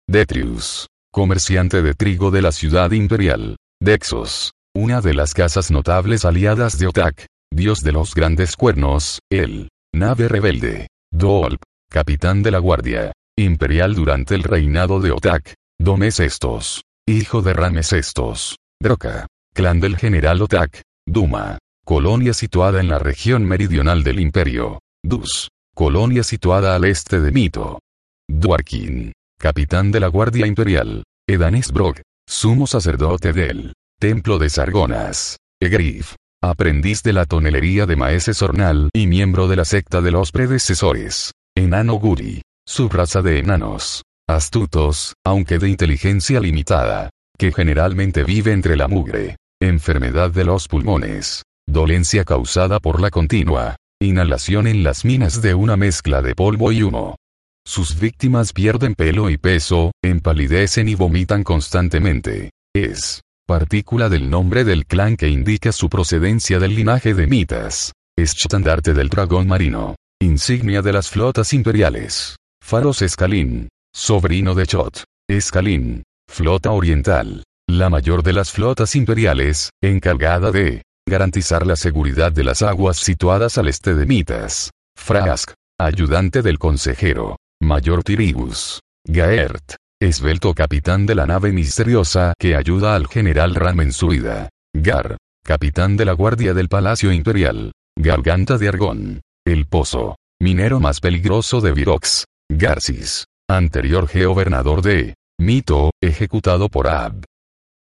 [0.07, 0.87] Detrius.
[1.11, 3.57] Comerciante de trigo de la ciudad imperial.
[3.81, 4.51] Dexos.
[4.73, 7.25] Una de las casas notables aliadas de Otak.
[7.53, 9.67] Dios de los grandes cuernos, el.
[9.93, 10.87] Nave rebelde.
[11.11, 11.61] Dolp.
[11.89, 13.11] Capitán de la guardia.
[13.37, 15.55] Imperial durante el reinado de Otak.
[15.77, 16.83] Domes estos.
[17.05, 18.59] Hijo de Rames estos.
[18.81, 19.27] Droka.
[19.53, 20.81] Clan del general Otak.
[21.05, 21.57] Duma.
[21.83, 24.79] Colonia situada en la región meridional del imperio.
[25.03, 27.79] Dus colonia situada al este de Mito.
[28.29, 31.03] Dwarkin, capitán de la Guardia Imperial.
[31.27, 31.95] Edanesbrog,
[32.25, 35.37] sumo sacerdote del Templo de Sargonas.
[35.61, 40.31] Egrif, aprendiz de la tonelería de Maese Sornal y miembro de la secta de los
[40.31, 41.33] predecesores.
[41.55, 44.01] Enano Guri, subraza de enanos.
[44.27, 47.11] Astutos, aunque de inteligencia limitada.
[47.37, 49.35] Que generalmente vive entre la mugre.
[49.61, 51.43] Enfermedad de los pulmones.
[51.69, 56.81] Dolencia causada por la continua Inhalación en las minas de una mezcla de polvo y
[56.81, 57.17] humo.
[57.67, 62.49] Sus víctimas pierden pelo y peso, empalidecen y vomitan constantemente.
[62.73, 67.93] Es partícula del nombre del clan que indica su procedencia del linaje de mitas.
[68.17, 69.95] Estandarte del dragón marino.
[70.21, 72.35] Insignia de las flotas imperiales.
[72.63, 73.69] Faros Escalín.
[73.93, 75.03] Sobrino de Chot.
[75.29, 76.03] Escalín.
[76.29, 77.43] Flota oriental.
[77.69, 83.57] La mayor de las flotas imperiales, encargada de garantizar la seguridad de las aguas situadas
[83.57, 84.71] al este de Mitas.
[84.97, 87.37] Frask, ayudante del consejero.
[87.61, 88.81] Mayor Tiribus.
[89.05, 94.49] Gaert, esbelto capitán de la nave misteriosa que ayuda al general Ram en su vida.
[94.73, 97.71] Gar, capitán de la guardia del Palacio Imperial.
[97.95, 99.21] Garganta de Argón.
[99.45, 102.25] El Pozo, minero más peligroso de Virox.
[102.49, 107.23] Garcis, anterior gobernador de Mito, ejecutado por Ab.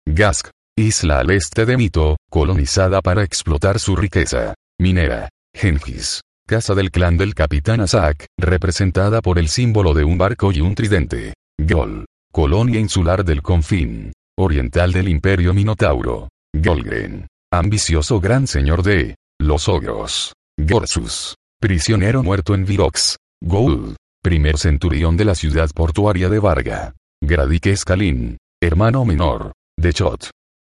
[0.06, 4.54] Gask, Isla al este de Mito, colonizada para explotar su riqueza.
[4.80, 5.28] Minera.
[5.54, 6.22] Gengis.
[6.48, 10.76] Casa del clan del capitán Asak, representada por el símbolo de un barco y un
[10.76, 11.34] tridente.
[11.60, 12.06] Gol.
[12.32, 14.14] Colonia insular del confín.
[14.38, 16.30] Oriental del imperio Minotauro.
[16.56, 17.28] Golgren.
[17.52, 20.34] Ambicioso gran señor de los ogros.
[20.58, 21.36] Gorsus.
[21.60, 23.18] Prisionero muerto en Virox.
[23.42, 23.96] Gould.
[24.24, 26.94] Primer centurión de la ciudad portuaria de Varga.
[27.24, 28.38] Gradique Escalín.
[28.62, 29.54] Hermano menor.
[29.80, 30.32] De Chot.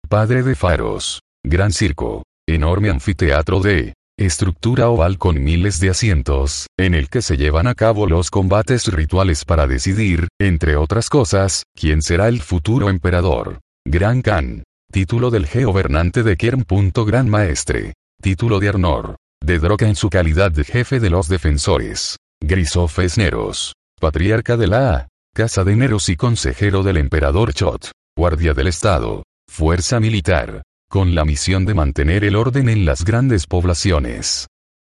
[0.08, 6.94] padre de faros, gran circo, enorme anfiteatro de estructura oval con miles de asientos, en
[6.94, 12.02] el que se llevan a cabo los combates rituales para decidir, entre otras cosas, quién
[12.02, 13.60] será el futuro emperador.
[13.86, 14.62] Gran Khan.
[14.92, 16.66] Título del gobernante de Kern.
[17.06, 17.94] Gran Maestre.
[18.20, 19.16] Título de Arnor.
[19.42, 22.18] De Droca en su calidad de jefe de los defensores.
[22.42, 23.74] Grisofes Neros.
[23.98, 27.90] Patriarca de la Casa de Neros y consejero del emperador Chot.
[28.18, 29.22] Guardia del Estado.
[29.48, 34.48] Fuerza militar con la misión de mantener el orden en las grandes poblaciones.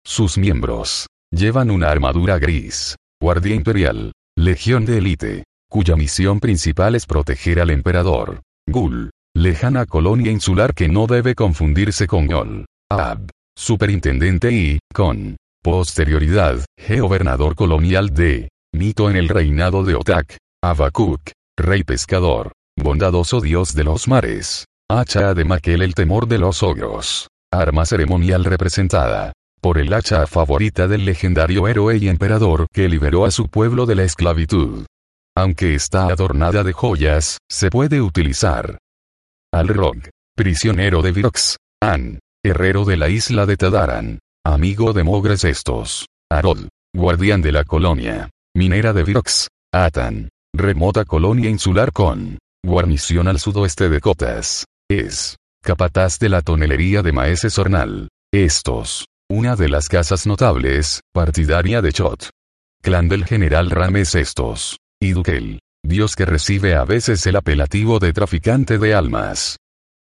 [0.07, 7.05] Sus miembros llevan una armadura gris, Guardia Imperial, Legión de Élite, cuya misión principal es
[7.05, 8.43] proteger al emperador.
[8.69, 12.65] Gul, lejana colonia insular que no debe confundirse con Yol.
[12.89, 20.37] Ab, superintendente y, con posterioridad, gobernador colonial de Mito en el reinado de Otak.
[20.63, 21.23] Abakuk,
[21.57, 27.29] rey pescador, bondadoso dios de los mares, Hacha de Maquel el temor de los ogros.
[27.53, 33.31] Arma ceremonial representada por el hacha favorita del legendario héroe y emperador que liberó a
[33.31, 34.87] su pueblo de la esclavitud.
[35.37, 38.79] Aunque está adornada de joyas, se puede utilizar.
[39.53, 39.99] Alrog,
[40.35, 41.57] prisionero de Virox.
[41.83, 44.21] An, herrero de la isla de Tadaran.
[44.43, 46.07] Amigo de Mogres estos.
[46.31, 48.31] Arod, guardián de la colonia.
[48.57, 49.49] Minera de Virox.
[49.71, 54.65] Atan, remota colonia insular con guarnición al sudoeste de Cotas.
[54.91, 58.09] Es capataz de la tonelería de Maese Sornal.
[58.33, 62.31] Estos, una de las casas notables, partidaria de Chot.
[62.83, 64.79] Clan del general Rames Estos.
[64.99, 65.61] Y Duquel.
[65.85, 69.59] Dios que recibe a veces el apelativo de traficante de almas.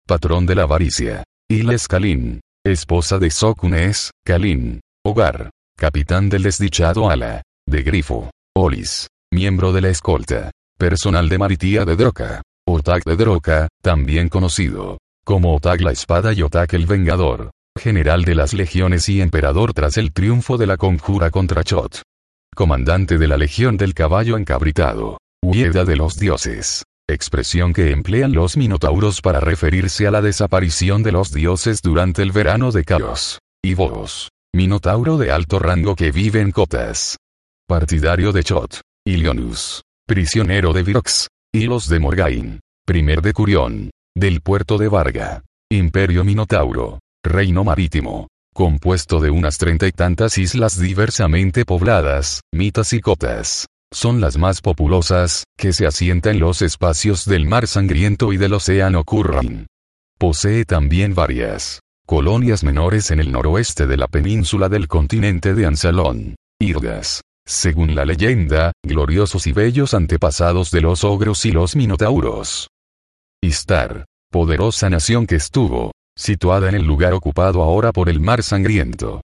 [0.07, 1.25] Patrón de la avaricia.
[1.49, 2.41] Iles Kalin.
[2.65, 4.81] Esposa de Sokunes, Kalin.
[5.05, 5.51] Hogar.
[5.77, 7.43] Capitán del desdichado Ala.
[7.67, 8.31] De Grifo.
[8.55, 9.09] Olis.
[9.33, 10.53] Miembro de la escolta.
[10.79, 12.43] Personal de Maritía de Droca.
[12.77, 18.37] Otak de Droka, también conocido como Otak la Espada y Otak el Vengador, general de
[18.37, 22.03] las legiones y emperador tras el triunfo de la conjura contra Chot.
[22.55, 28.57] Comandante de la Legión del Caballo Encabritado, Huida de los Dioses, expresión que emplean los
[28.57, 33.41] minotauros para referirse a la desaparición de los dioses durante el verano de Caos.
[33.65, 37.17] Y vos, minotauro de alto rango que vive en cotas.
[37.67, 42.61] Partidario de Chot, Ilionus, prisionero de Virox, Hilos de Morgain.
[42.87, 43.91] Primer de Curión.
[44.17, 45.43] Del puerto de Varga.
[45.69, 47.01] Imperio Minotauro.
[47.25, 48.29] Reino marítimo.
[48.55, 53.67] Compuesto de unas treinta y tantas islas diversamente pobladas, mitas y cotas.
[53.93, 58.53] Son las más populosas, que se asienta en los espacios del mar sangriento y del
[58.53, 59.67] océano Curran.
[60.17, 66.37] Posee también varias colonias menores en el noroeste de la península del continente de Ansalón.
[66.61, 72.69] Irgas, según la leyenda, gloriosos y bellos antepasados de los ogros y los minotauros.
[73.47, 79.23] Istar, poderosa nación que estuvo, situada en el lugar ocupado ahora por el mar sangriento.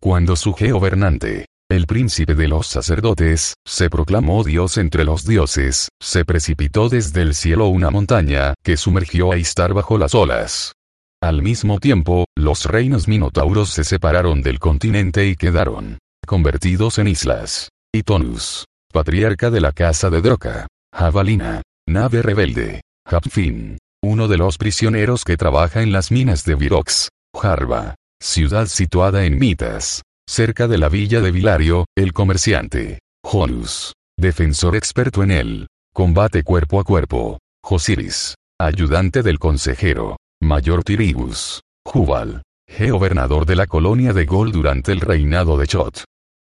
[0.00, 6.24] Cuando su gobernante, el príncipe de los sacerdotes, se proclamó Dios entre los dioses, se
[6.24, 10.72] precipitó desde el cielo una montaña, que sumergió a Istar bajo las olas.
[11.20, 17.70] Al mismo tiempo, los reinos minotauros se separaron del continente y quedaron convertidos en islas.
[17.92, 20.68] Itonus, patriarca de la casa de Droca.
[20.92, 22.82] Jabalina, nave rebelde.
[23.06, 27.10] Hapfin, uno de los prisioneros que trabaja en las minas de Virox.
[27.34, 33.00] Jarba, ciudad situada en Mitas, cerca de la villa de Vilario, el comerciante.
[33.22, 37.38] Honus, defensor experto en el combate cuerpo a cuerpo.
[37.62, 40.16] Josiris, ayudante del consejero.
[40.42, 41.60] Mayor Tiribus.
[41.86, 42.42] Jubal,
[42.90, 46.04] gobernador de la colonia de Gol durante el reinado de Chot.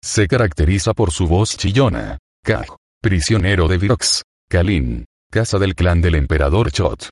[0.02, 2.18] Se caracteriza por su voz chillona.
[2.44, 2.66] Kaj,
[3.00, 4.22] prisionero de Virox.
[4.48, 7.08] Kalin, casa del clan del emperador Chot.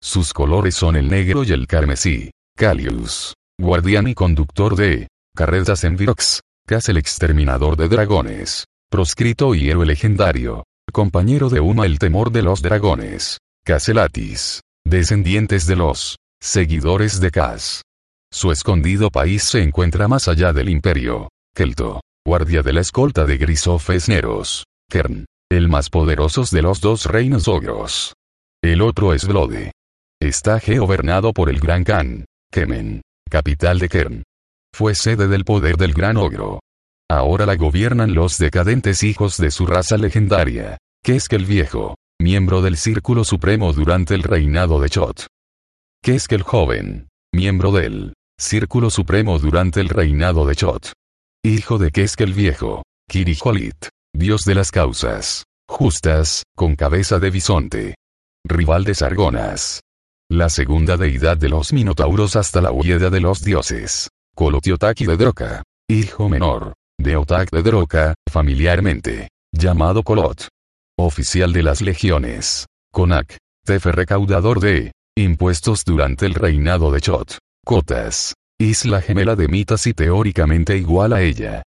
[0.00, 2.30] Sus colores son el negro y el carmesí.
[2.56, 6.40] Kalius, guardián y conductor de carretas en Virox.
[6.66, 8.64] Cas el exterminador de dragones.
[8.88, 10.64] Proscrito y héroe legendario.
[10.92, 13.38] Compañero de Uma el temor de los dragones.
[13.64, 14.60] Caselatis.
[14.86, 17.82] Descendientes de los seguidores de Cas.
[18.32, 21.28] Su escondido país se encuentra más allá del imperio.
[21.56, 24.64] Kelto guardia de la escolta de Grisofes Neros.
[24.88, 28.14] Kern, el más poderoso de los dos reinos ogros.
[28.62, 29.72] El otro es Blode.
[30.20, 34.22] Está gobernado por el Gran Khan, Kemen, capital de Kern.
[34.74, 36.60] Fue sede del poder del Gran Ogro.
[37.10, 41.96] Ahora la gobiernan los decadentes hijos de su raza legendaria, que es que el viejo,
[42.20, 45.26] miembro del Círculo Supremo durante el reinado de Chot.
[46.02, 50.92] Que es que el joven, miembro del Círculo Supremo durante el reinado de Chot
[51.44, 57.94] hijo de Kesk el Viejo, Kirijolit, dios de las causas justas, con cabeza de bisonte.
[58.46, 59.80] Rival de Sargonas.
[60.30, 64.08] la segunda deidad de los minotauros hasta la huida de los dioses.
[64.34, 65.62] Colotiotaki de Droka.
[65.88, 66.74] Hijo menor.
[66.98, 69.28] De Otak de Droka, familiarmente.
[69.52, 70.48] Llamado Kolot.
[70.98, 72.66] Oficial de las legiones.
[72.92, 73.36] Konak.
[73.64, 77.38] Tefe recaudador de impuestos durante el reinado de Chot.
[77.64, 78.34] Cotas.
[78.58, 81.62] Isla gemela de Mitas y teóricamente igual a ella.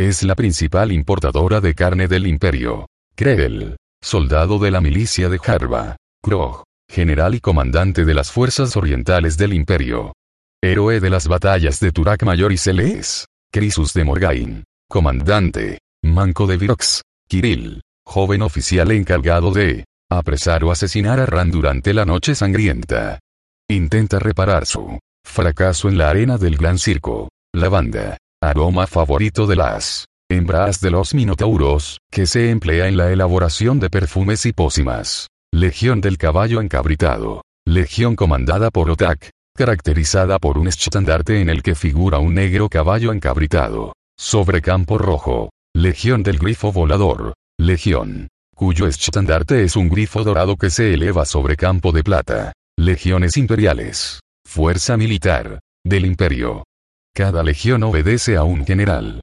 [0.00, 2.88] Es la principal importadora de carne del imperio.
[3.14, 3.76] Krell.
[4.02, 5.96] Soldado de la milicia de Harba.
[6.22, 6.64] Krog.
[6.90, 10.14] General y comandante de las fuerzas orientales del imperio.
[10.62, 13.26] Héroe de las batallas de Turak Mayor y Celes.
[13.52, 14.64] Crisus de Morgain.
[14.88, 15.80] Comandante.
[16.02, 17.02] Manco de Virox.
[17.28, 17.82] Kirill.
[18.06, 23.18] Joven oficial encargado de apresar o asesinar a Ran durante la noche sangrienta.
[23.68, 27.28] Intenta reparar su fracaso en la arena del gran circo.
[27.52, 28.16] La banda.
[28.42, 33.90] Aroma favorito de las hembras de los minotauros, que se emplea en la elaboración de
[33.90, 35.28] perfumes y pócimas.
[35.52, 37.42] Legión del caballo encabritado.
[37.66, 43.12] Legión comandada por Otak, caracterizada por un estandarte en el que figura un negro caballo
[43.12, 43.92] encabritado.
[44.18, 45.50] Sobre campo rojo.
[45.74, 47.34] Legión del grifo volador.
[47.58, 48.28] Legión
[48.60, 52.52] cuyo estandarte es un grifo dorado que se eleva sobre campo de plata.
[52.78, 54.20] Legiones imperiales.
[54.46, 55.60] Fuerza militar.
[55.82, 56.64] Del imperio.
[57.20, 59.20] Cada legión obedece a un general.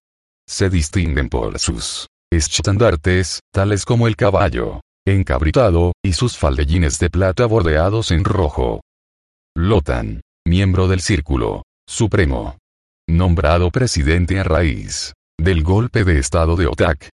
[0.47, 7.47] Se distinguen por sus estandartes, tales como el caballo, encabritado, y sus faldellines de plata
[7.47, 8.81] bordeados en rojo.
[9.55, 12.59] Lotan, miembro del Círculo Supremo.
[13.09, 17.09] Nombrado presidente a raíz del golpe de estado de Otak,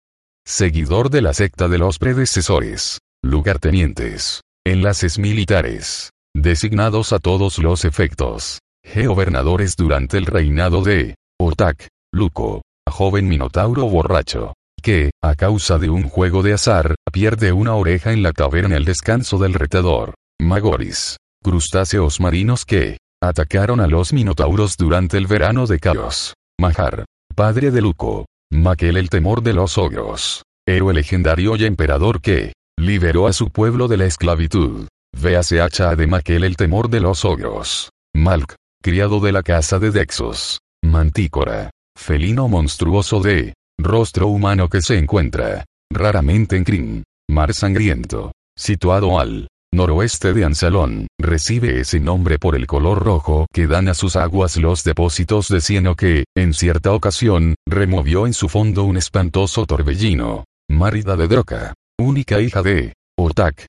[0.46, 3.00] Seguidor de la secta de los predecesores.
[3.24, 4.42] Lugartenientes.
[4.68, 6.10] Enlaces militares.
[6.36, 8.60] Designados a todos los efectos.
[9.06, 16.04] Gobernadores durante el reinado de Otak, Luco, joven minotauro borracho, que, a causa de un
[16.04, 20.14] juego de azar, pierde una oreja en la taberna el descanso del retador.
[20.42, 21.18] Magoris.
[21.44, 26.34] Crustáceos marinos que, atacaron a los minotauros durante el verano de Caos.
[26.60, 27.06] Mahar.
[27.36, 28.26] Padre de Luco.
[28.52, 30.44] Maquel el temor de los ogros.
[30.68, 34.88] Héroe legendario y emperador que liberó a su pueblo de la esclavitud.
[35.16, 37.90] Véase hacha de Maquel el temor de los ogros.
[38.16, 40.60] Malk, criado de la casa de Dexos.
[40.84, 41.72] Mantícora.
[41.98, 47.04] Felino monstruoso de rostro humano que se encuentra raramente en Krim.
[47.30, 48.34] Mar sangriento.
[48.58, 53.94] Situado al noroeste de Ansalón, recibe ese nombre por el color rojo que dan a
[53.94, 58.98] sus aguas los depósitos de cieno que, en cierta ocasión, removió en su fondo un
[58.98, 60.44] espantoso torbellino.
[60.70, 63.66] Márida de Droca, única hija de Otak,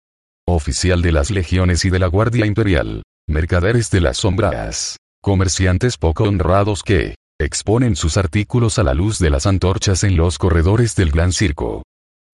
[0.47, 6.25] oficial de las legiones y de la Guardia Imperial, mercaderes de las sombras, comerciantes poco
[6.25, 11.11] honrados que exponen sus artículos a la luz de las antorchas en los corredores del
[11.11, 11.83] gran circo.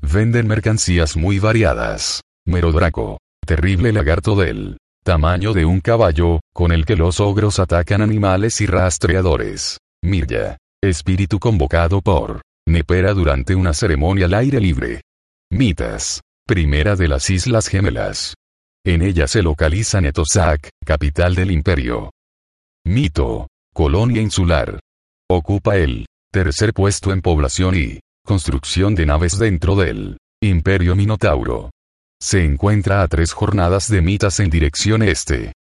[0.02, 2.20] Venden mercancías muy variadas.
[2.44, 8.60] Merodraco, terrible lagarto del tamaño de un caballo, con el que los ogros atacan animales
[8.60, 9.78] y rastreadores.
[10.02, 15.02] Mirya, espíritu convocado por Nepera durante una ceremonia al aire libre.
[15.52, 18.34] Mitas, primera de las Islas Gemelas.
[18.84, 22.10] En ella se localiza Netosak, capital del imperio.
[22.84, 24.80] Mito, colonia insular.
[25.28, 31.70] Ocupa el tercer puesto en población y construcción de naves dentro del imperio Minotauro.
[32.22, 35.52] Se encuentra a tres jornadas de mitas en dirección este.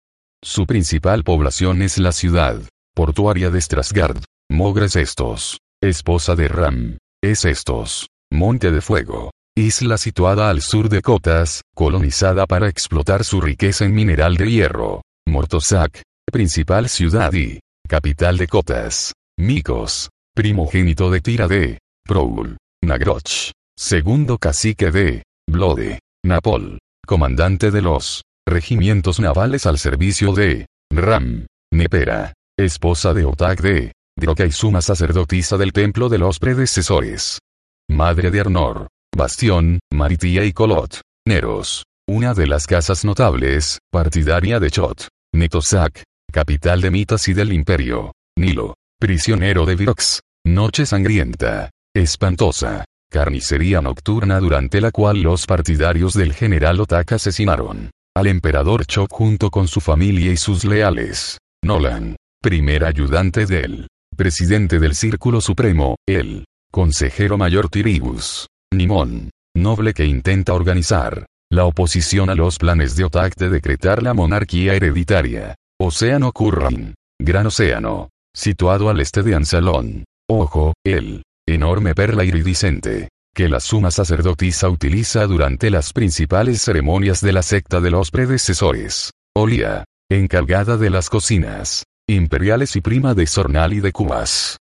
[0.42, 2.60] Su principal población es la ciudad
[2.94, 4.22] portuaria de Strasgard.
[4.50, 5.58] Mogres estos.
[5.82, 6.98] Esposa de Ram.
[7.22, 8.08] Es estos.
[8.32, 9.30] Monte de Fuego.
[9.56, 15.02] Isla situada al sur de Cotas, colonizada para explotar su riqueza en mineral de hierro.
[15.26, 16.02] Mortosak.
[16.30, 17.58] Principal ciudad y
[17.88, 19.12] capital de Cotas.
[19.36, 20.10] Mikos.
[20.32, 22.56] Primogénito de Tira de Proul.
[22.84, 23.50] Nagroch.
[23.76, 25.98] Segundo cacique de Blode.
[26.24, 33.92] Napol, comandante de los regimientos navales al servicio de Ram, Nepera, esposa de Otak de
[34.16, 37.40] Droka y suma sacerdotisa del templo de los predecesores.
[37.88, 38.86] Madre de Arnor,
[39.16, 46.80] Bastión, Maritia y Kolot, Neros, una de las casas notables, partidaria de Chot, Netosak, capital
[46.80, 54.80] de Mitas y del imperio, Nilo, prisionero de Virox, noche sangrienta, espantosa, carnicería nocturna durante
[54.80, 60.32] la cual los partidarios del general Otaka asesinaron al emperador Chok junto con su familia
[60.32, 61.38] y sus leales.
[61.64, 68.46] Nolan, primer ayudante del presidente del Círculo Supremo, el consejero mayor Tiribus.
[68.72, 74.14] Nimon, noble que intenta organizar la oposición a los planes de Otak de decretar la
[74.14, 75.56] monarquía hereditaria.
[75.82, 80.04] Océano Kurran, gran océano, situado al este de Ansalón.
[80.28, 87.32] Ojo, el enorme perla iridiscente, que la suma sacerdotisa utiliza durante las principales ceremonias de
[87.32, 89.12] la secta de los predecesores.
[89.34, 94.58] Olía, encargada de las cocinas imperiales y prima de Sornal y de Cubas.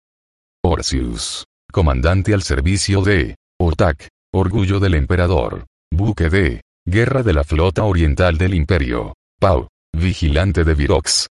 [0.64, 7.84] Orsius, comandante al servicio de Otak, orgullo del emperador, buque de guerra de la flota
[7.84, 11.28] oriental del imperio, Pau, vigilante de Virox.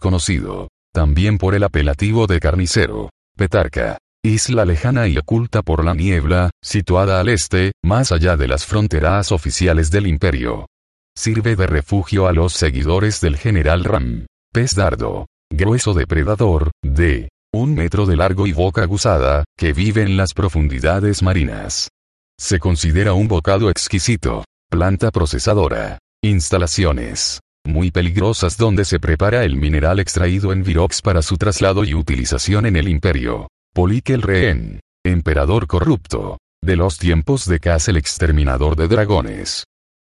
[0.00, 6.50] Conocido, también por el apelativo de carnicero, Petarca, isla lejana y oculta por la niebla,
[6.62, 10.66] situada al este, más allá de las fronteras oficiales del imperio.
[11.16, 17.74] Sirve de refugio a los seguidores del general Ram, pez dardo, grueso depredador, de un
[17.74, 21.88] metro de largo y boca aguzada, que vive en las profundidades marinas.
[22.38, 29.98] Se considera un bocado exquisito, planta procesadora, instalaciones muy peligrosas donde se prepara el mineral
[29.98, 33.48] extraído en Virox para su traslado y utilización en el imperio.
[33.72, 39.64] Polique el rehén, emperador corrupto, de los tiempos de Cas el exterminador de dragones.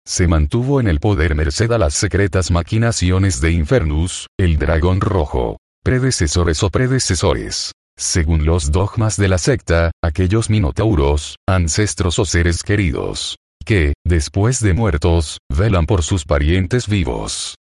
[0.07, 5.59] Se mantuvo en el poder merced a las secretas maquinaciones de Infernus, el dragón rojo,
[5.83, 7.73] predecesores o predecesores.
[7.99, 14.73] Según los dogmas de la secta, aquellos minotauros, ancestros o seres queridos, que, después de
[14.73, 17.57] muertos, velan por sus parientes vivos.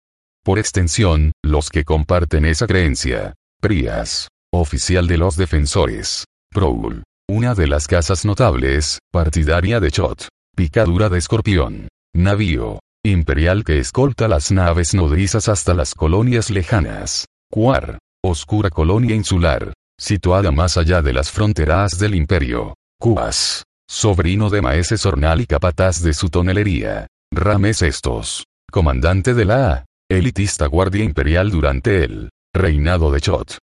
[0.44, 3.32] Por extensión, los que comparten esa creencia.
[3.60, 6.26] Prias, oficial de los defensores.
[6.52, 10.28] Proul, una de las casas notables, partidaria de Chot.
[10.54, 11.88] Picadura de escorpión.
[12.14, 17.24] Navío, imperial que escolta las naves nodrizas hasta las colonias lejanas.
[17.50, 22.74] Cuar, oscura colonia insular, situada más allá de las fronteras del imperio.
[23.00, 27.06] Cubas, sobrino de Maese Sornal y capataz de su tonelería.
[27.32, 33.58] Rames Estos, comandante de la elitista guardia imperial durante el reinado de Chot.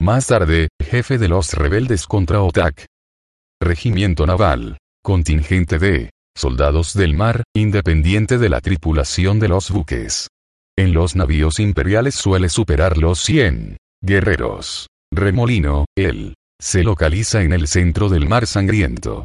[0.00, 2.86] Más tarde, jefe de los rebeldes contra Otak.
[3.60, 10.28] Regimiento naval, contingente de soldados del mar, independiente de la tripulación de los buques.
[10.78, 14.88] En los navíos imperiales suele superar los 100 guerreros.
[15.10, 19.24] Remolino, él, se localiza en el centro del mar sangriento.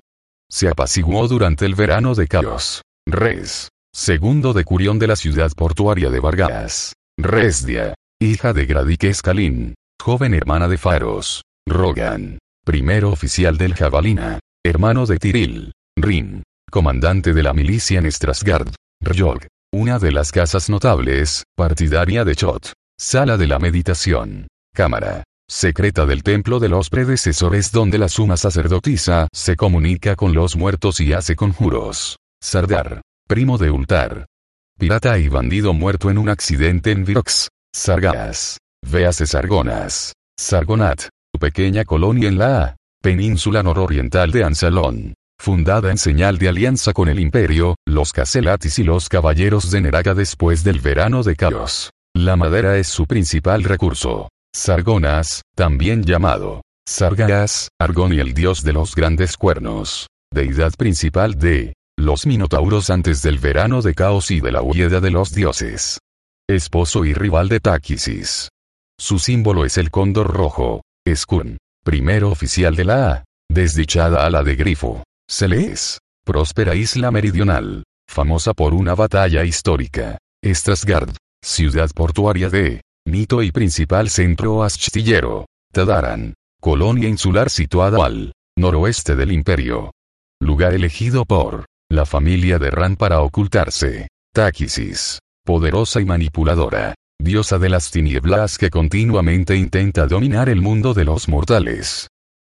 [0.52, 2.82] Se apaciguó durante el verano de Caos.
[3.08, 6.94] Res, segundo de Curión de la ciudad portuaria de Vargas.
[7.18, 11.44] Resdia, hija de Gradique Escalín, joven hermana de Faros.
[11.66, 15.72] Rogan, primero oficial del Jabalina, hermano de Tiril.
[15.96, 18.74] Rin, comandante de la milicia en Strasgard.
[19.02, 22.74] Rjog, una de las casas notables, partidaria de Chot.
[23.00, 24.48] Sala de la meditación.
[24.74, 25.24] Cámara.
[25.54, 31.02] Secreta del templo de los predecesores donde la suma sacerdotisa se comunica con los muertos
[31.02, 32.16] y hace conjuros.
[32.42, 33.02] Sardar.
[33.28, 34.28] Primo de Ultar.
[34.80, 37.50] Pirata y bandido muerto en un accidente en Virox.
[37.76, 38.60] Sargas.
[38.82, 40.14] Véase Sargonas.
[40.40, 41.10] Sargonat.
[41.38, 47.20] Pequeña colonia en la península nororiental de Ansalón fundada en señal de alianza con el
[47.20, 51.90] imperio, los Caselatis y los caballeros de Neraga después del verano de caos.
[52.14, 54.30] La madera es su principal recurso.
[54.54, 60.08] Sargonas, también llamado Sargas, Argon y el dios de los grandes cuernos.
[60.34, 65.12] Deidad principal de los Minotauros antes del verano de caos y de la huida de
[65.12, 66.00] los dioses.
[66.50, 68.50] Esposo y rival de Táquisis.
[69.00, 75.04] Su símbolo es el cóndor rojo, Skun, primero oficial de la desdichada ala de Grifo.
[75.30, 80.18] Celes, próspera isla meridional, famosa por una batalla histórica.
[80.44, 85.48] Strasgard, ciudad portuaria de Mito y principal centro astillero.
[85.74, 89.92] Tadaran, colonia insular situada al noroeste del imperio.
[90.40, 94.08] Lugar elegido por la familia de Ran para ocultarse.
[94.34, 101.06] Táquisis, poderosa y manipuladora, diosa de las tinieblas que continuamente intenta dominar el mundo de
[101.06, 102.08] los mortales.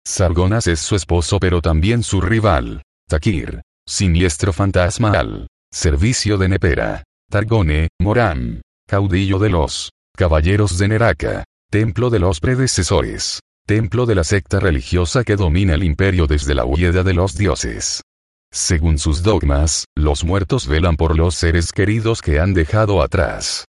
[0.06, 2.82] Sargonas es su esposo pero también su rival.
[3.08, 3.62] Takir.
[3.88, 7.04] Siniestro fantasma al servicio de Nepera.
[7.30, 8.62] Targone, Moram.
[8.88, 11.46] Caudillo de los caballeros de Neraka.
[11.72, 13.40] Templo de los predecesores.
[13.66, 18.02] Templo de la secta religiosa que domina el imperio desde la huida de los dioses.
[18.52, 23.64] Según sus dogmas, los muertos velan por los seres queridos que han dejado atrás.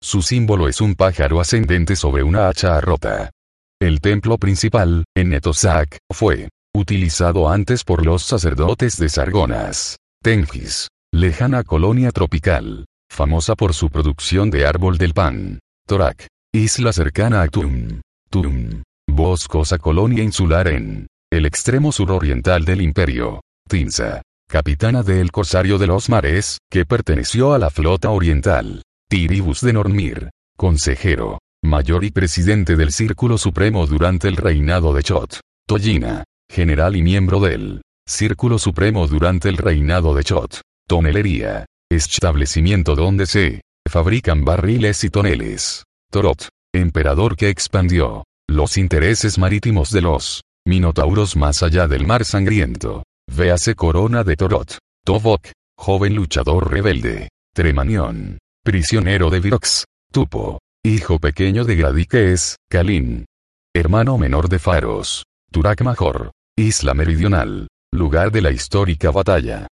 [0.00, 3.32] Su símbolo es un pájaro ascendente sobre una hacha rota.
[3.80, 9.96] El templo principal, en Netosak, fue utilizado antes por los sacerdotes de Sargonas.
[10.22, 15.58] Tengis, lejana colonia tropical, famosa por su producción de árbol del pan.
[15.86, 18.00] Torak, isla cercana a Tum.
[18.28, 23.40] Tum, boscosa colonia insular en el extremo suroriental del imperio.
[23.68, 28.82] Tinsa, capitana del Corsario de los Mares, que perteneció a la flota oriental.
[29.08, 35.38] Tiribus de Normir, consejero, mayor y presidente del Círculo Supremo durante el reinado de Chot.
[35.68, 40.62] Toyina, general y miembro del Círculo Supremo durante el reinado de Chot.
[40.88, 45.84] Tonelería, establecimiento donde se Fabrican barriles y toneles.
[46.10, 46.48] Torot.
[46.74, 53.02] Emperador que expandió los intereses marítimos de los minotauros más allá del mar sangriento.
[53.28, 54.78] Véase Corona de Torot.
[55.04, 55.48] Tovok.
[55.78, 57.28] Joven luchador rebelde.
[57.54, 58.38] Tremanión.
[58.64, 59.84] Prisionero de Virox.
[60.12, 60.60] Tupo.
[60.84, 63.26] Hijo pequeño de Gradiques, Kalin.
[63.74, 65.24] Hermano menor de Faros.
[65.50, 66.30] Turak Major.
[66.56, 67.68] Isla Meridional.
[67.92, 69.66] Lugar de la histórica batalla.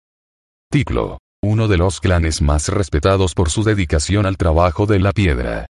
[0.70, 1.18] Ticlo.
[1.46, 5.66] Uno de los clanes más respetados por su dedicación al trabajo de la piedra.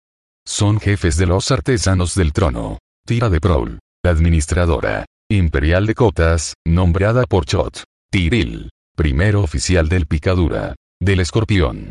[0.46, 2.78] Son jefes de los artesanos del trono.
[3.04, 3.80] Tira de Proul.
[4.04, 5.04] Administradora.
[5.28, 7.82] Imperial de Cotas, nombrada por Chot.
[8.08, 8.70] Tiril.
[8.94, 10.76] Primero oficial del Picadura.
[11.02, 11.90] Del Escorpión.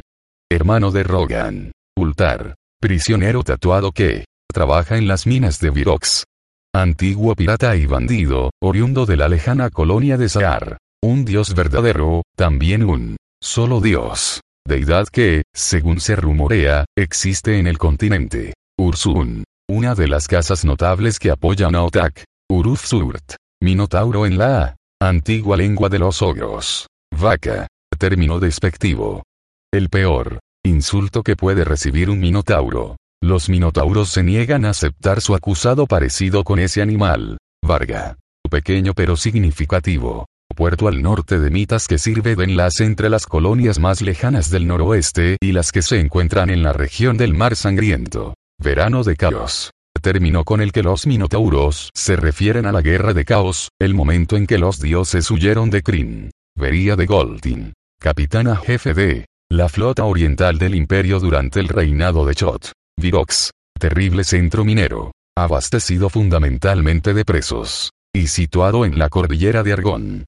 [0.49, 1.71] Hermano de Rogan.
[1.97, 2.55] Ultar.
[2.79, 6.23] Prisionero tatuado que trabaja en las minas de Virox.
[6.73, 10.77] Antiguo pirata y bandido, oriundo de la lejana colonia de Saar.
[11.03, 14.39] Un dios verdadero, también un solo dios.
[14.65, 18.53] Deidad que, según se rumorea, existe en el continente.
[18.79, 19.43] Ursun.
[19.69, 22.23] Una de las casas notables que apoyan a Otak.
[22.49, 23.35] Urufsurt.
[23.61, 26.87] Minotauro en la antigua lengua de los ogros.
[27.11, 27.67] Vaca.
[27.97, 29.23] Término despectivo.
[29.71, 32.95] El peor insulto que puede recibir un minotauro.
[33.21, 37.37] Los minotauros se niegan a aceptar su acusado parecido con ese animal.
[37.61, 38.17] Varga.
[38.49, 40.25] Pequeño pero significativo.
[40.53, 44.67] Puerto al norte de Mitas que sirve de enlace entre las colonias más lejanas del
[44.67, 48.35] noroeste y las que se encuentran en la región del Mar Sangriento.
[48.59, 49.71] Verano de Caos.
[50.01, 54.35] Término con el que los minotauros se refieren a la guerra de Caos, el momento
[54.35, 56.31] en que los dioses huyeron de Kryn.
[56.55, 57.73] Vería de Goldin.
[57.99, 62.71] Capitana jefe de la flota oriental del imperio durante el reinado de Chot.
[62.99, 63.51] Virox.
[63.79, 65.11] Terrible centro minero.
[65.37, 67.91] Abastecido fundamentalmente de presos.
[68.13, 70.25] Y situado en la cordillera de Argón.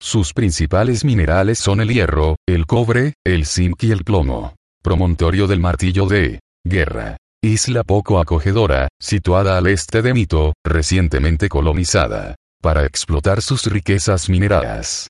[0.00, 4.54] Sus principales minerales son el hierro, el cobre, el zinc y el plomo.
[4.82, 7.16] Promontorio del martillo de guerra.
[7.42, 12.36] Isla poco acogedora, situada al este de Mito, recientemente colonizada.
[12.60, 15.08] Para explotar sus riquezas mineras.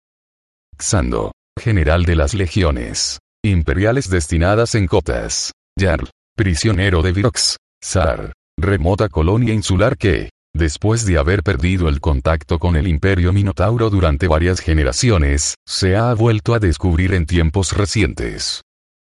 [0.78, 1.32] Xando.
[1.58, 3.18] General de las legiones.
[3.44, 5.52] Imperiales destinadas en cotas.
[5.78, 6.10] Jarl.
[6.36, 7.56] Prisionero de Virox.
[7.82, 8.32] Zar.
[8.58, 14.28] Remota colonia insular que, después de haber perdido el contacto con el imperio Minotauro durante
[14.28, 18.62] varias generaciones, se ha vuelto a descubrir en tiempos recientes.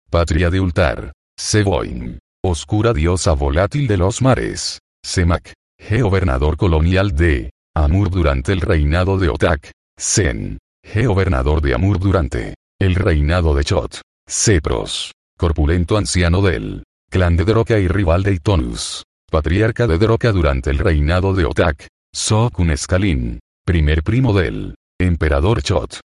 [0.09, 1.11] Patria de Ultar.
[1.37, 2.19] Seboin.
[2.43, 4.79] Oscura diosa volátil de los mares.
[5.03, 5.53] Semak.
[5.89, 9.71] Gobernador colonial de Amur durante el reinado de Otak.
[9.99, 10.59] Zen.
[10.93, 14.01] Gobernador de Amur durante el reinado de Chot.
[14.27, 15.13] Cepros.
[15.37, 19.03] Corpulento anciano del clan de Droka y rival de Itonus.
[19.33, 21.87] Patriarca de Droka durante el reinado de Otak.
[22.13, 23.39] Sokun Escalin.
[23.65, 26.01] Primer primo del emperador Chot.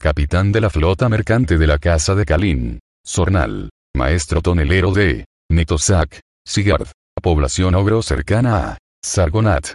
[0.00, 2.80] Capitán de la flota mercante de la casa de Kalin.
[3.04, 3.68] Sornal.
[3.94, 6.88] Maestro tonelero de Netosak, Sigard,
[7.20, 9.74] población ogro cercana a Sargonat.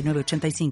[0.01, 0.71] 906985.